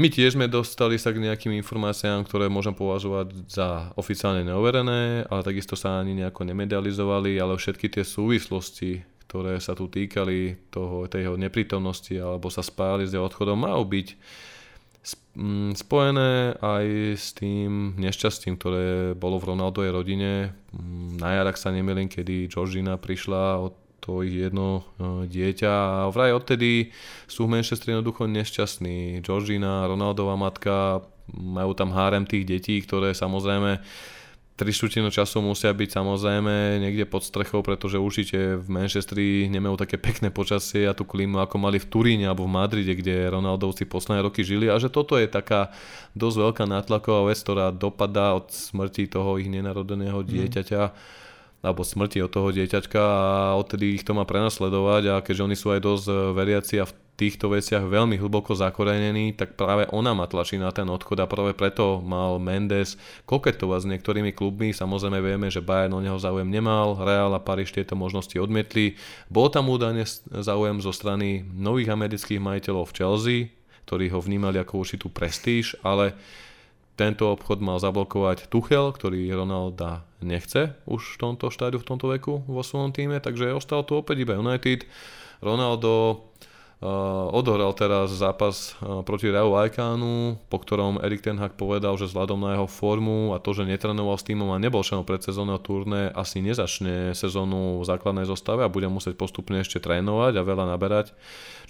[0.00, 5.44] My tiež sme dostali sa k nejakým informáciám, ktoré môžem považovať za oficiálne neoverené, ale
[5.44, 11.34] takisto sa ani nejako nemedializovali, ale všetky tie súvislosti, ktoré sa tu týkali toho, tej
[11.38, 14.08] neprítomnosti alebo sa spájali s jeho odchodom, majú byť
[15.38, 20.52] mm, spojené aj s tým nešťastím, ktoré bolo v Ronaldovej rodine.
[20.74, 25.70] Mm, na jar, ak sa nemýlim, kedy Georgina prišla od to ich jedno e, dieťa
[25.70, 26.90] a vraj odtedy
[27.30, 29.22] sú v Manchesteri jednoducho nešťastní.
[29.22, 33.78] Georgina, Ronaldová matka, majú tam hárem tých detí, ktoré samozrejme
[34.62, 39.98] tri štvrtinu času musia byť samozrejme niekde pod strechou, pretože určite v Manchesteri nemajú také
[39.98, 44.22] pekné počasie a tú klímu ako mali v Turíne alebo v Madride, kde Ronaldovci posledné
[44.22, 45.74] roky žili a že toto je taká
[46.14, 50.28] dosť veľká nátlaková vec, ktorá dopadá od smrti toho ich nenarodeného mhm.
[50.30, 50.82] dieťaťa.
[50.86, 51.20] Mm
[51.62, 55.70] alebo smrti od toho dieťačka a odtedy ich to má prenasledovať a keďže oni sú
[55.70, 60.56] aj dosť veriaci a v týchto veciach veľmi hlboko zakorenený, tak práve ona ma tlačí
[60.56, 62.96] na ten odchod a práve preto mal Mendes
[63.28, 64.72] koketovať s niektorými klubmi.
[64.72, 68.96] Samozrejme vieme, že Bayern o neho záujem nemal, Real a Paríž tieto možnosti odmietli.
[69.28, 70.08] Bol tam údajne
[70.40, 73.38] záujem zo strany nových amerických majiteľov v Chelsea,
[73.84, 76.16] ktorí ho vnímali ako určitú prestíž, ale
[76.96, 82.44] tento obchod mal zablokovať Tuchel, ktorý Ronalda nechce už v tomto štádiu, v tomto veku
[82.44, 84.84] vo svojom týme, takže ostal tu opäť iba United.
[85.42, 86.22] Ronaldo
[87.30, 92.42] odohral teraz zápas uh, proti Real Vallecanu, po ktorom Erik Ten Hag povedal, že vzhľadom
[92.42, 96.42] na jeho formu a to, že netrenoval s týmom a nebol členom predsezónneho turné, asi
[96.42, 101.14] nezačne sezónu v základnej zostave a bude musieť postupne ešte trénovať a veľa naberať.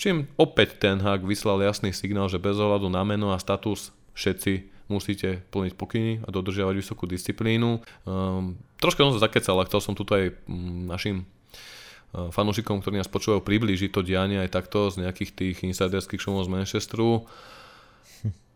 [0.01, 4.73] Čím opäť Ten Hag vyslal jasný signál, že bez ohľadu na meno a status všetci
[4.89, 7.85] musíte plniť pokyny a dodržiavať vysokú disciplínu.
[8.09, 11.42] Um, troška som sa zakecal, ale chcel som tuto aj mm, našim Eh,
[12.13, 16.53] fanúšikom, ktorí nás počúvajú, priblížiť to dianie aj takto z nejakých tých insiderských šumov z
[16.53, 17.25] Manchesteru.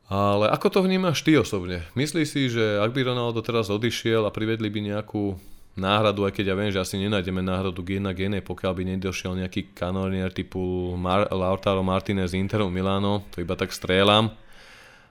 [0.07, 1.83] Ale ako to vnímaš ty osobne?
[1.99, 5.35] Myslíš si, že ak by Ronaldo teraz odišiel a privedli by nejakú
[5.75, 9.75] náhradu, aj keď ja viem, že asi nenájdeme náhradu Gina Gene, pokiaľ by nedošiel nejaký
[9.75, 14.31] kanonier typu Mar- Lautaro Martinez z Interu Milano, to iba tak strieľam.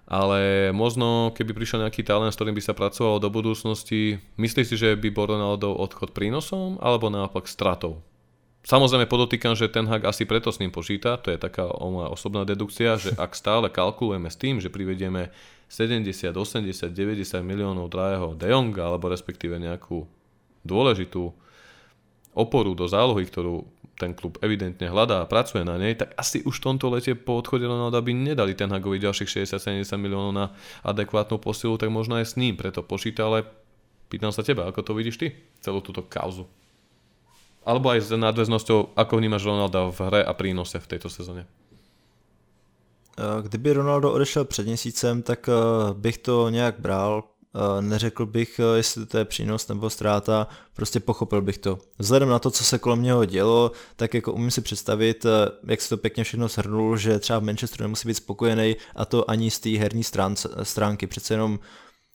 [0.06, 4.76] Ale možno, keby prišiel nejaký talent, s ktorým by sa pracovalo do budúcnosti, myslíš si,
[4.78, 8.06] že by bol Ronaldo odchod prínosom alebo naopak stratou?
[8.66, 12.42] Samozrejme podotýkam, že ten Hag asi preto s ním počíta, to je taká moja osobná
[12.50, 15.30] dedukcia, že ak stále kalkulujeme s tým, že privedieme
[15.70, 20.10] 70, 80, 90 miliónov drahého De Jonga, alebo respektíve nejakú
[20.66, 21.30] dôležitú
[22.34, 26.60] oporu do zálohy, ktorú ten klub evidentne hľadá a pracuje na nej, tak asi už
[26.60, 30.46] v tomto lete po odchode Ronalda by nedali ten Hagovi ďalších 60-70 miliónov na
[30.82, 33.46] adekvátnu posilu, tak možno aj s ním preto počíta, ale
[34.10, 35.28] pýtam sa teba, ako to vidíš ty,
[35.64, 36.50] celú túto kauzu.
[37.66, 41.46] Alebo aj s nadväznosťou, ako vnímaš Ronalda v hre a prínose v tejto sezóně?
[43.18, 45.54] Eh, kdyby Ronaldo odešel před měsícem, tak eh,
[45.94, 47.24] bych to nějak bral.
[47.56, 51.78] Eh, neřekl bych, jestli to je přínos nebo ztráta, prostě pochopil bych to.
[52.00, 55.26] Vzhledem na to, co se kolem něho dělo, tak jako umím si představit,
[55.68, 59.30] jak se to pěkně všechno shrnul, že třeba v Manchesteru nemusí být spokojený a to
[59.30, 60.04] ani z té herní
[60.64, 61.08] stránky.
[61.08, 61.60] Přece jenom,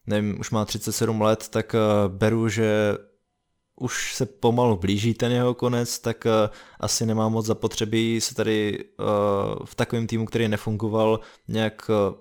[0.07, 1.74] nevím, už má 37 let, tak
[2.09, 2.98] beru, že
[3.81, 8.85] už se pomalu blíží ten jeho konec, tak uh, asi nemá moc zapotřebí se tady
[8.99, 12.14] uh, v takovém týmu, který nefungoval, nějak uh,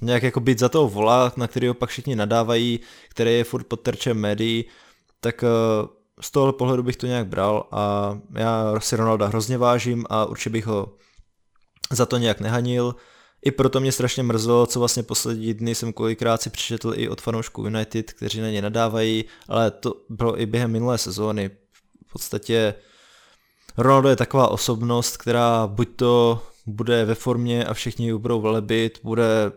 [0.00, 3.80] nějak jako být za toho vola, na kterého pak všichni nadávají, který je furt pod
[3.80, 4.64] terčem médií,
[5.20, 5.44] tak
[6.20, 10.50] z tohohle pohledu bych to nějak bral a já si Ronalda hrozně vážím a určitě
[10.50, 10.92] bych ho
[11.90, 12.94] za to nějak nehanil.
[13.44, 17.20] I proto mě strašně mrzelo, co vlastně poslední dny jsem kolikrát si přečetl i od
[17.20, 21.50] fanoušků United, kteří na ně nadávají, ale to bylo i během minulé sezóny.
[22.06, 22.74] V podstatě
[23.76, 29.00] Ronaldo je taková osobnost, která buď to bude ve formě a všichni ji budou velebit,
[29.02, 29.52] bude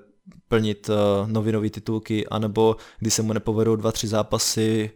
[0.48, 0.96] plnit uh,
[1.30, 4.92] novinové titulky, anebo když se mu nepovedou dva, tři zápasy,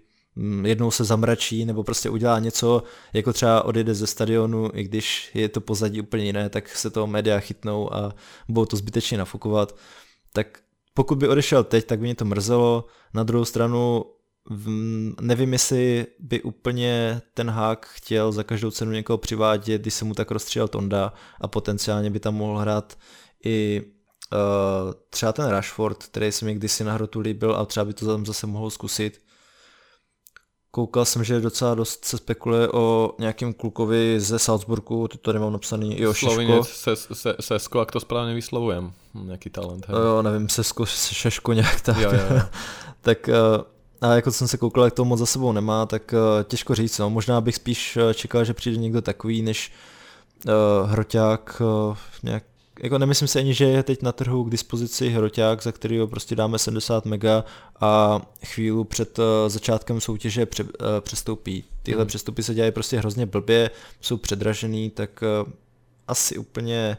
[0.63, 2.83] jednou se zamračí nebo prostě udělá něco,
[3.13, 7.07] jako třeba odjede ze stadionu, i když je to pozadí úplně jiné, tak se toho
[7.07, 8.15] média chytnou a
[8.49, 9.75] budou to zbytečně nafukovat.
[10.33, 10.59] Tak
[10.93, 12.85] pokud by odešel teď, tak by mě to mrzelo.
[13.13, 14.05] Na druhou stranu
[15.21, 20.13] nevím, jestli by úplně ten hák chtěl za každou cenu někoho přivádět, když se mu
[20.13, 22.97] tak rozstřílel Tonda a potenciálně by tam mohl hrát
[23.45, 23.81] i
[24.33, 28.05] uh, třeba ten Rashford, který se mi kdysi na hrotu líbil a třeba by to
[28.05, 29.26] tam zase mohl zkusit.
[30.71, 35.53] Koukal jsem, že docela dost se spekuluje o nějakém klukovi ze Salzburgu, to tady mám
[35.53, 36.63] napsaný i o Šiško.
[36.63, 38.91] Se, se, Sesko, jak to správně vyslovujem,
[39.23, 39.87] nějaký talent.
[39.87, 39.97] Hej.
[39.97, 41.97] Jo, nevím, Sesko, Šeško nějak tak.
[41.97, 42.41] Jo, jo, jo.
[43.01, 43.33] tak eh,
[44.01, 46.99] a jako jsem se koukal, jak to moc za sebou nemá, tak eh, těžko říct,
[46.99, 47.09] no.
[47.09, 49.71] možná bych spíš eh, čekal, že přijde někdo takový, než
[50.45, 52.43] uh, Hroťák, uh, nějak
[52.79, 56.35] jako nemyslím si ani, že je teď na trhu k dispozici hroťák, za kterýho prostě
[56.35, 57.43] dáme 70 mega
[57.79, 60.69] a chvíli před uh, začátkem soutěže pře, uh,
[60.99, 61.63] přestoupí.
[61.83, 62.07] Tyhle mm.
[62.07, 63.71] přestupy se dělají prostě hrozně blbě,
[64.01, 65.51] jsou předražený, tak uh,
[66.07, 66.97] asi úplně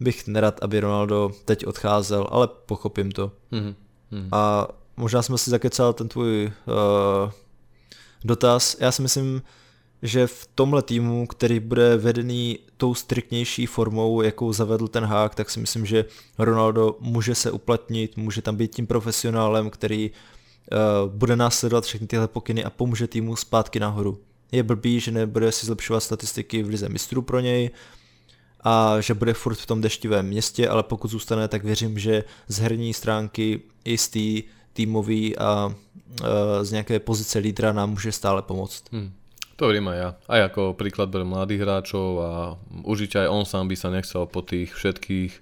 [0.00, 3.32] bych nerad, aby Ronaldo teď odcházel, ale pochopím to.
[3.50, 3.74] Mm.
[4.10, 4.28] Mm.
[4.32, 7.30] A možná jsme si zakecal ten tvůj uh,
[8.24, 8.76] dotaz.
[8.80, 9.42] Já si myslím,
[10.02, 15.50] že v tomhle týmu, který bude vedený tou striktnější formou, jakou zavedl ten hák, tak
[15.50, 16.04] si myslím, že
[16.38, 22.28] Ronaldo může se uplatnit, může tam být tím profesionálem, který uh, bude následovat všechny tyhle
[22.28, 24.18] pokyny a pomůže týmu zpátky nahoru.
[24.52, 27.70] Je blbý, že nebude si zlepšovat statistiky v lize mistrů pro něj
[28.60, 32.58] a že bude furt v tom deštivém městě, ale pokud zůstane, tak věřím, že z
[32.58, 35.74] herní stránky i z té týmový a uh,
[36.62, 38.84] z nějaké pozice lídra nám může stále pomoct.
[38.92, 39.12] Hmm.
[39.58, 40.10] To verím aj ja.
[40.30, 42.30] Aj ako príklad berem mladých hráčov a
[42.86, 45.32] určite aj on sám by sa nechcel po tých všetkých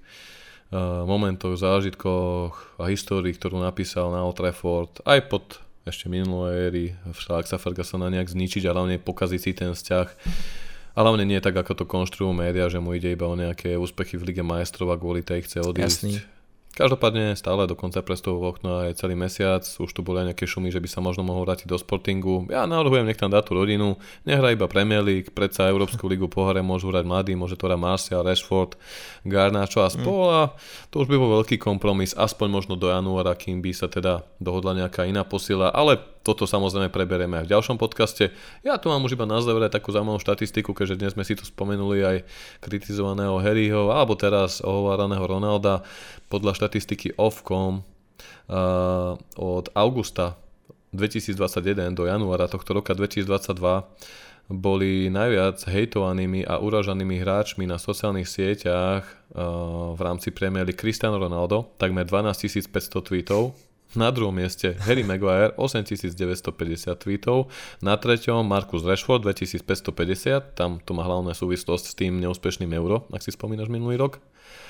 [0.73, 5.45] uh, momentoch, zážitkoch a histórii, ktorú napísal na Old Trafford, aj pod
[5.85, 10.09] ešte minulé éry Alexa Fergusona nejak zničiť a hlavne pokaziť si ten vzťah.
[10.97, 14.17] A hlavne nie tak, ako to konštruujú média, že mu ide iba o nejaké úspechy
[14.17, 15.85] v Lige majstrov a kvôli tej chce odísť.
[16.09, 16.36] Jasný
[16.77, 20.69] Každopádne stále do konca prestového okna aj celý mesiac, už tu boli aj nejaké šumy,
[20.69, 22.45] že by sa možno mohol vrátiť do Sportingu.
[22.53, 23.97] Ja navrhujem, nech tam dá tú rodinu,
[24.29, 28.21] nehrá iba Premier League, predsa Európsku ligu pohare môžu hrať mladí, môže to hrať Martial,
[28.21, 28.77] Rashford,
[29.25, 30.43] Garnacho a spol a
[30.93, 34.77] to už by bol veľký kompromis, aspoň možno do januára, kým by sa teda dohodla
[34.77, 35.97] nejaká iná posila, ale
[36.27, 38.35] toto samozrejme preberieme aj v ďalšom podcaste.
[38.67, 41.47] Ja tu mám už iba na záver takú zaujímavú štatistiku, keďže dnes sme si tu
[41.47, 42.17] spomenuli aj
[42.67, 45.87] kritizovaného Harryho, alebo teraz ohováraného Ronalda.
[46.27, 50.35] Podľa štatistiky Ofcom uh, od augusta
[50.95, 53.57] 2021 do januára tohto roka 2022
[54.47, 61.19] boli najviac hejtovanými a uražanými hráčmi na sociálnych sieťach uh, v rámci Premier League Cristiano
[61.19, 63.59] Ronaldo, takmer 12 500 tweetov,
[63.97, 67.49] na druhom mieste Harry Maguire 8950 tweetov.
[67.81, 70.55] Na treťom Marcus Rashford 2550.
[70.55, 74.21] Tam to má hlavná súvislosť s tým neúspešným euro, ak si spomínaš minulý rok.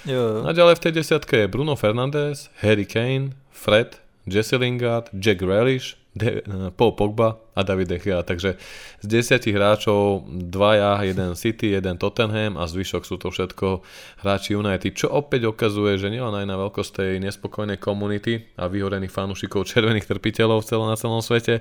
[0.06, 0.46] Jo.
[0.46, 5.98] A ďalej v tej desiatke je Bruno Fernandes, Harry Kane, Fred, Jesse Lingard, Jack Grealish,
[6.16, 6.40] De-
[6.72, 8.24] Paul Pogba a David De Gea.
[8.24, 8.56] Takže
[9.00, 13.84] z desiatich hráčov dvaja, jeden City, jeden Tottenham a zvyšok sú to všetko
[14.24, 19.12] hráči United, čo opäť ukazuje, že nielen aj na veľkosť tej nespokojnej komunity a vyhorených
[19.12, 21.60] fanúšikov červených trpiteľov celo na celom svete,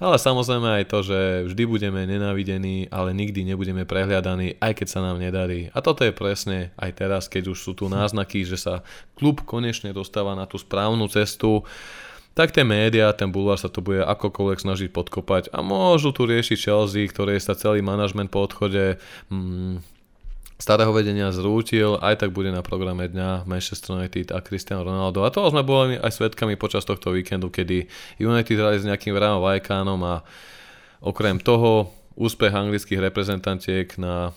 [0.00, 5.00] ale samozrejme aj to, že vždy budeme nenávidení, ale nikdy nebudeme prehliadaní, aj keď sa
[5.00, 5.72] nám nedarí.
[5.72, 8.84] A toto je presne aj teraz, keď už sú tu náznaky, že sa
[9.16, 11.64] klub konečne dostáva na tú správnu cestu
[12.34, 16.58] tak tie médiá, ten bulvár sa to bude akokoľvek snažiť podkopať a môžu tu riešiť
[16.58, 18.98] Chelsea, ktoré sa celý manažment po odchode
[19.30, 19.78] mm,
[20.58, 25.22] starého vedenia zrútil, aj tak bude na programe dňa Manchester United a Cristiano Ronaldo.
[25.22, 27.86] A toho sme boli aj svetkami počas tohto víkendu, kedy
[28.22, 30.26] United hrali s nejakým Vrajom Vajkánom a
[31.02, 34.30] okrem toho úspech anglických reprezentantiek na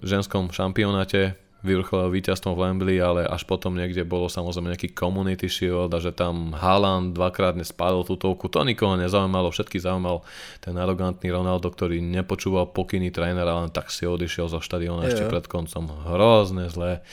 [0.00, 5.94] ženskom šampionáte vyvrcholil víťazstvom v Wembley, ale až potom niekde bolo samozrejme nejaký community shield
[5.94, 10.26] a že tam Haaland dvakrát nespadol tutovku, to nikoho nezaujímalo, všetky zaujímal
[10.58, 15.46] ten arogantný Ronaldo, ktorý nepočúval pokyny trénera, len tak si odišiel zo štadióna ešte pred
[15.46, 15.88] koncom.
[16.10, 17.06] Hrozne zlé.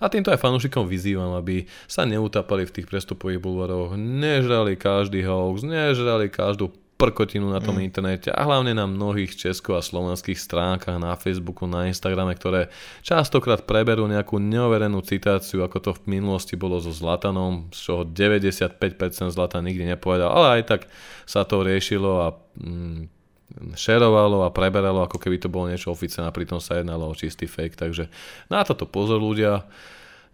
[0.00, 5.60] A týmto aj fanúšikom vyzývam, aby sa neutapali v tých prestupových bulvaroch, nežrali každý hoax,
[5.60, 7.86] nežrali každú prkotinu na tom mm.
[7.88, 12.68] internete a hlavne na mnohých česko- a slovenských stránkach na Facebooku, na Instagrame, ktoré
[13.00, 19.32] častokrát preberú nejakú neoverenú citáciu, ako to v minulosti bolo so Zlatanom, z čoho 95%
[19.32, 20.80] Zlatan nikdy nepovedal, ale aj tak
[21.24, 22.28] sa to riešilo a
[22.60, 23.08] mm,
[23.74, 27.48] šerovalo a preberalo, ako keby to bolo niečo oficiálne, a pritom sa jednalo o čistý
[27.48, 28.12] fake, takže
[28.52, 29.64] na toto pozor ľudia,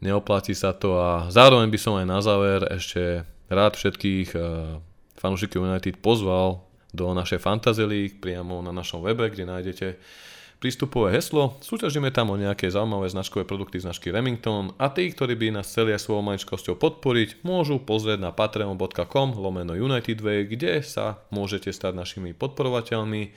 [0.05, 4.37] neoplatí sa to a zároveň by som aj na záver ešte rád všetkých
[5.17, 6.65] fanúšiky United pozval
[6.97, 9.87] do našej Fantasy League priamo na našom webe, kde nájdete
[10.57, 11.61] prístupové heslo.
[11.61, 15.93] Súťažíme tam o nejaké zaujímavé značkové produkty značky Remington a tí, ktorí by nás chceli
[15.93, 22.33] svojou maličkosťou podporiť, môžu pozrieť na patreon.com lomeno United Way, kde sa môžete stať našimi
[22.33, 23.33] podporovateľmi eh,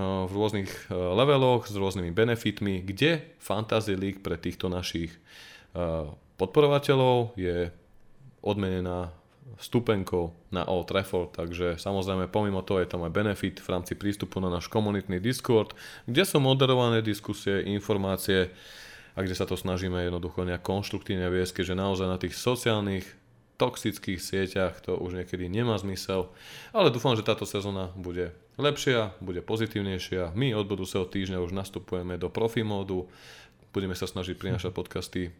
[0.00, 5.12] v rôznych eh, leveloch s rôznymi benefitmi, kde Fantasy League pre týchto našich
[5.76, 6.08] eh,
[6.40, 7.68] podporovateľov je
[8.40, 9.12] odmenená
[9.56, 14.38] stupenkou na Old Trafford, takže samozrejme pomimo toho je tam aj benefit v rámci prístupu
[14.44, 15.72] na náš komunitný Discord,
[16.04, 18.52] kde sú moderované diskusie, informácie
[19.16, 23.06] a kde sa to snažíme jednoducho nejak konštruktívne viesť, keďže naozaj na tých sociálnych
[23.58, 26.30] toxických sieťach to už niekedy nemá zmysel,
[26.70, 30.38] ale dúfam, že táto sezóna bude lepšia, bude pozitívnejšia.
[30.38, 33.10] My od budúceho týždňa už nastupujeme do profi módu,
[33.74, 35.34] budeme sa snažiť prinašať podcasty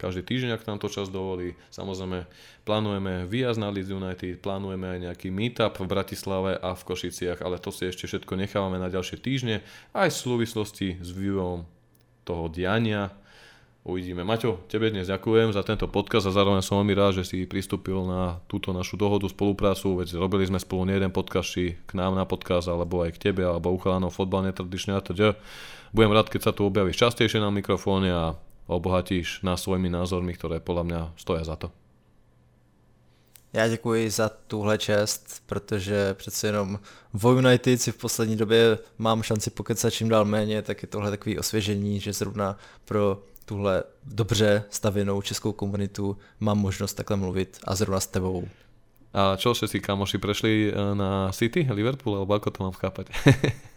[0.00, 1.52] každý týždeň, ak nám to čas dovolí.
[1.68, 2.24] Samozrejme,
[2.64, 7.60] plánujeme výjazd na Leeds United, plánujeme aj nejaký meetup v Bratislave a v Košiciach, ale
[7.60, 9.60] to si ešte všetko nechávame na ďalšie týždne,
[9.92, 11.68] aj v súvislosti s vývojom
[12.24, 13.12] toho diania.
[13.80, 14.28] Uvidíme.
[14.28, 18.04] Maťo, tebe dnes ďakujem za tento podcast a zároveň som veľmi rád, že si pristúpil
[18.04, 22.12] na túto našu dohodu, spoluprácu, veď robili sme spolu nie jeden podcast, či k nám
[22.12, 25.32] na podcast, alebo aj k tebe, alebo u chalanov fotbal netradične a teda.
[25.96, 28.36] Budem rád, keď sa tu objavíš častejšie na mikrofóne a
[28.70, 31.70] obohatíš nás svojimi názormi, ktoré podľa mňa stoja za to.
[33.52, 36.78] Já děkuji za tuhle čest, protože přece jenom
[37.12, 41.10] v United si v poslední době mám šanci pokecat čím dál méně, tak je tohle
[41.10, 47.74] takový osvěžení, že zrovna pro tuhle dobře stavěnou českou komunitu mám možnost takhle mluvit a
[47.74, 48.48] zrovna s tebou.
[49.10, 53.10] A čo všetci kamoši prešli eh, na City, Liverpool, alebo ako to mám chápať?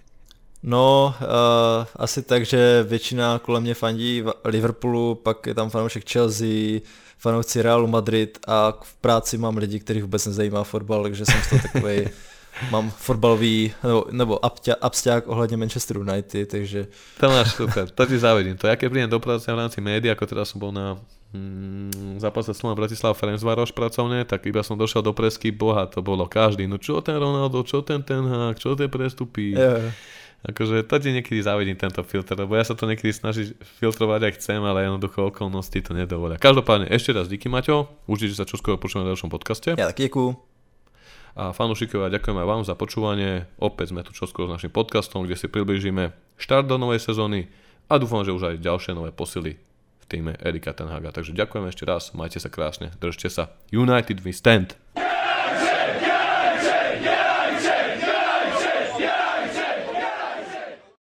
[0.63, 6.79] No, uh, asi tak, že většina kolem mě fandí Liverpoolu, pak je tam fanoušek Chelsea,
[7.17, 11.49] fanoušci Realu Madrid a v práci mám lidi, kteří vůbec nezajímá fotbal, takže jsem z
[11.49, 12.07] toho takový,
[12.71, 14.39] mám fotbalový, nebo, nebo
[14.81, 16.87] absťák ohledně Manchester United, takže...
[17.19, 18.57] To máš super, to ti závidím.
[18.57, 20.95] To ja keď prídem do práce v rámci médií, ako teraz som bol na
[21.35, 26.23] mm, zápase Slova Bratislava Ferencvároš pracovne, tak iba som došiel do presky, boha, to bolo
[26.23, 26.71] každý.
[26.71, 29.59] No čo ten Ronaldo, čo ten ten hák, čo tie prestupy.
[29.59, 29.91] Yeah.
[30.43, 34.33] Akože to ti niekedy závidím tento filter, lebo ja sa to niekedy snažím filtrovať, ak
[34.35, 36.35] chcem, ale jednoducho okolnosti to nedovolia.
[36.35, 39.79] Každopádne ešte raz díky Maťo, určite sa čoskoro počujeme v ďalšom podcaste.
[39.79, 40.35] Ja tak ďakujem.
[41.33, 43.49] A fanúšikovia, ďakujem aj vám za počúvanie.
[43.57, 47.49] Opäť sme tu čoskoro s našim podcastom, kde si približíme štart do novej sezóny
[47.89, 49.57] a dúfam, že už aj ďalšie nové posily
[50.03, 51.09] v týme Erika Tenhaga.
[51.15, 53.49] Takže ďakujem ešte raz, majte sa krásne, držte sa.
[53.71, 54.77] United we stand!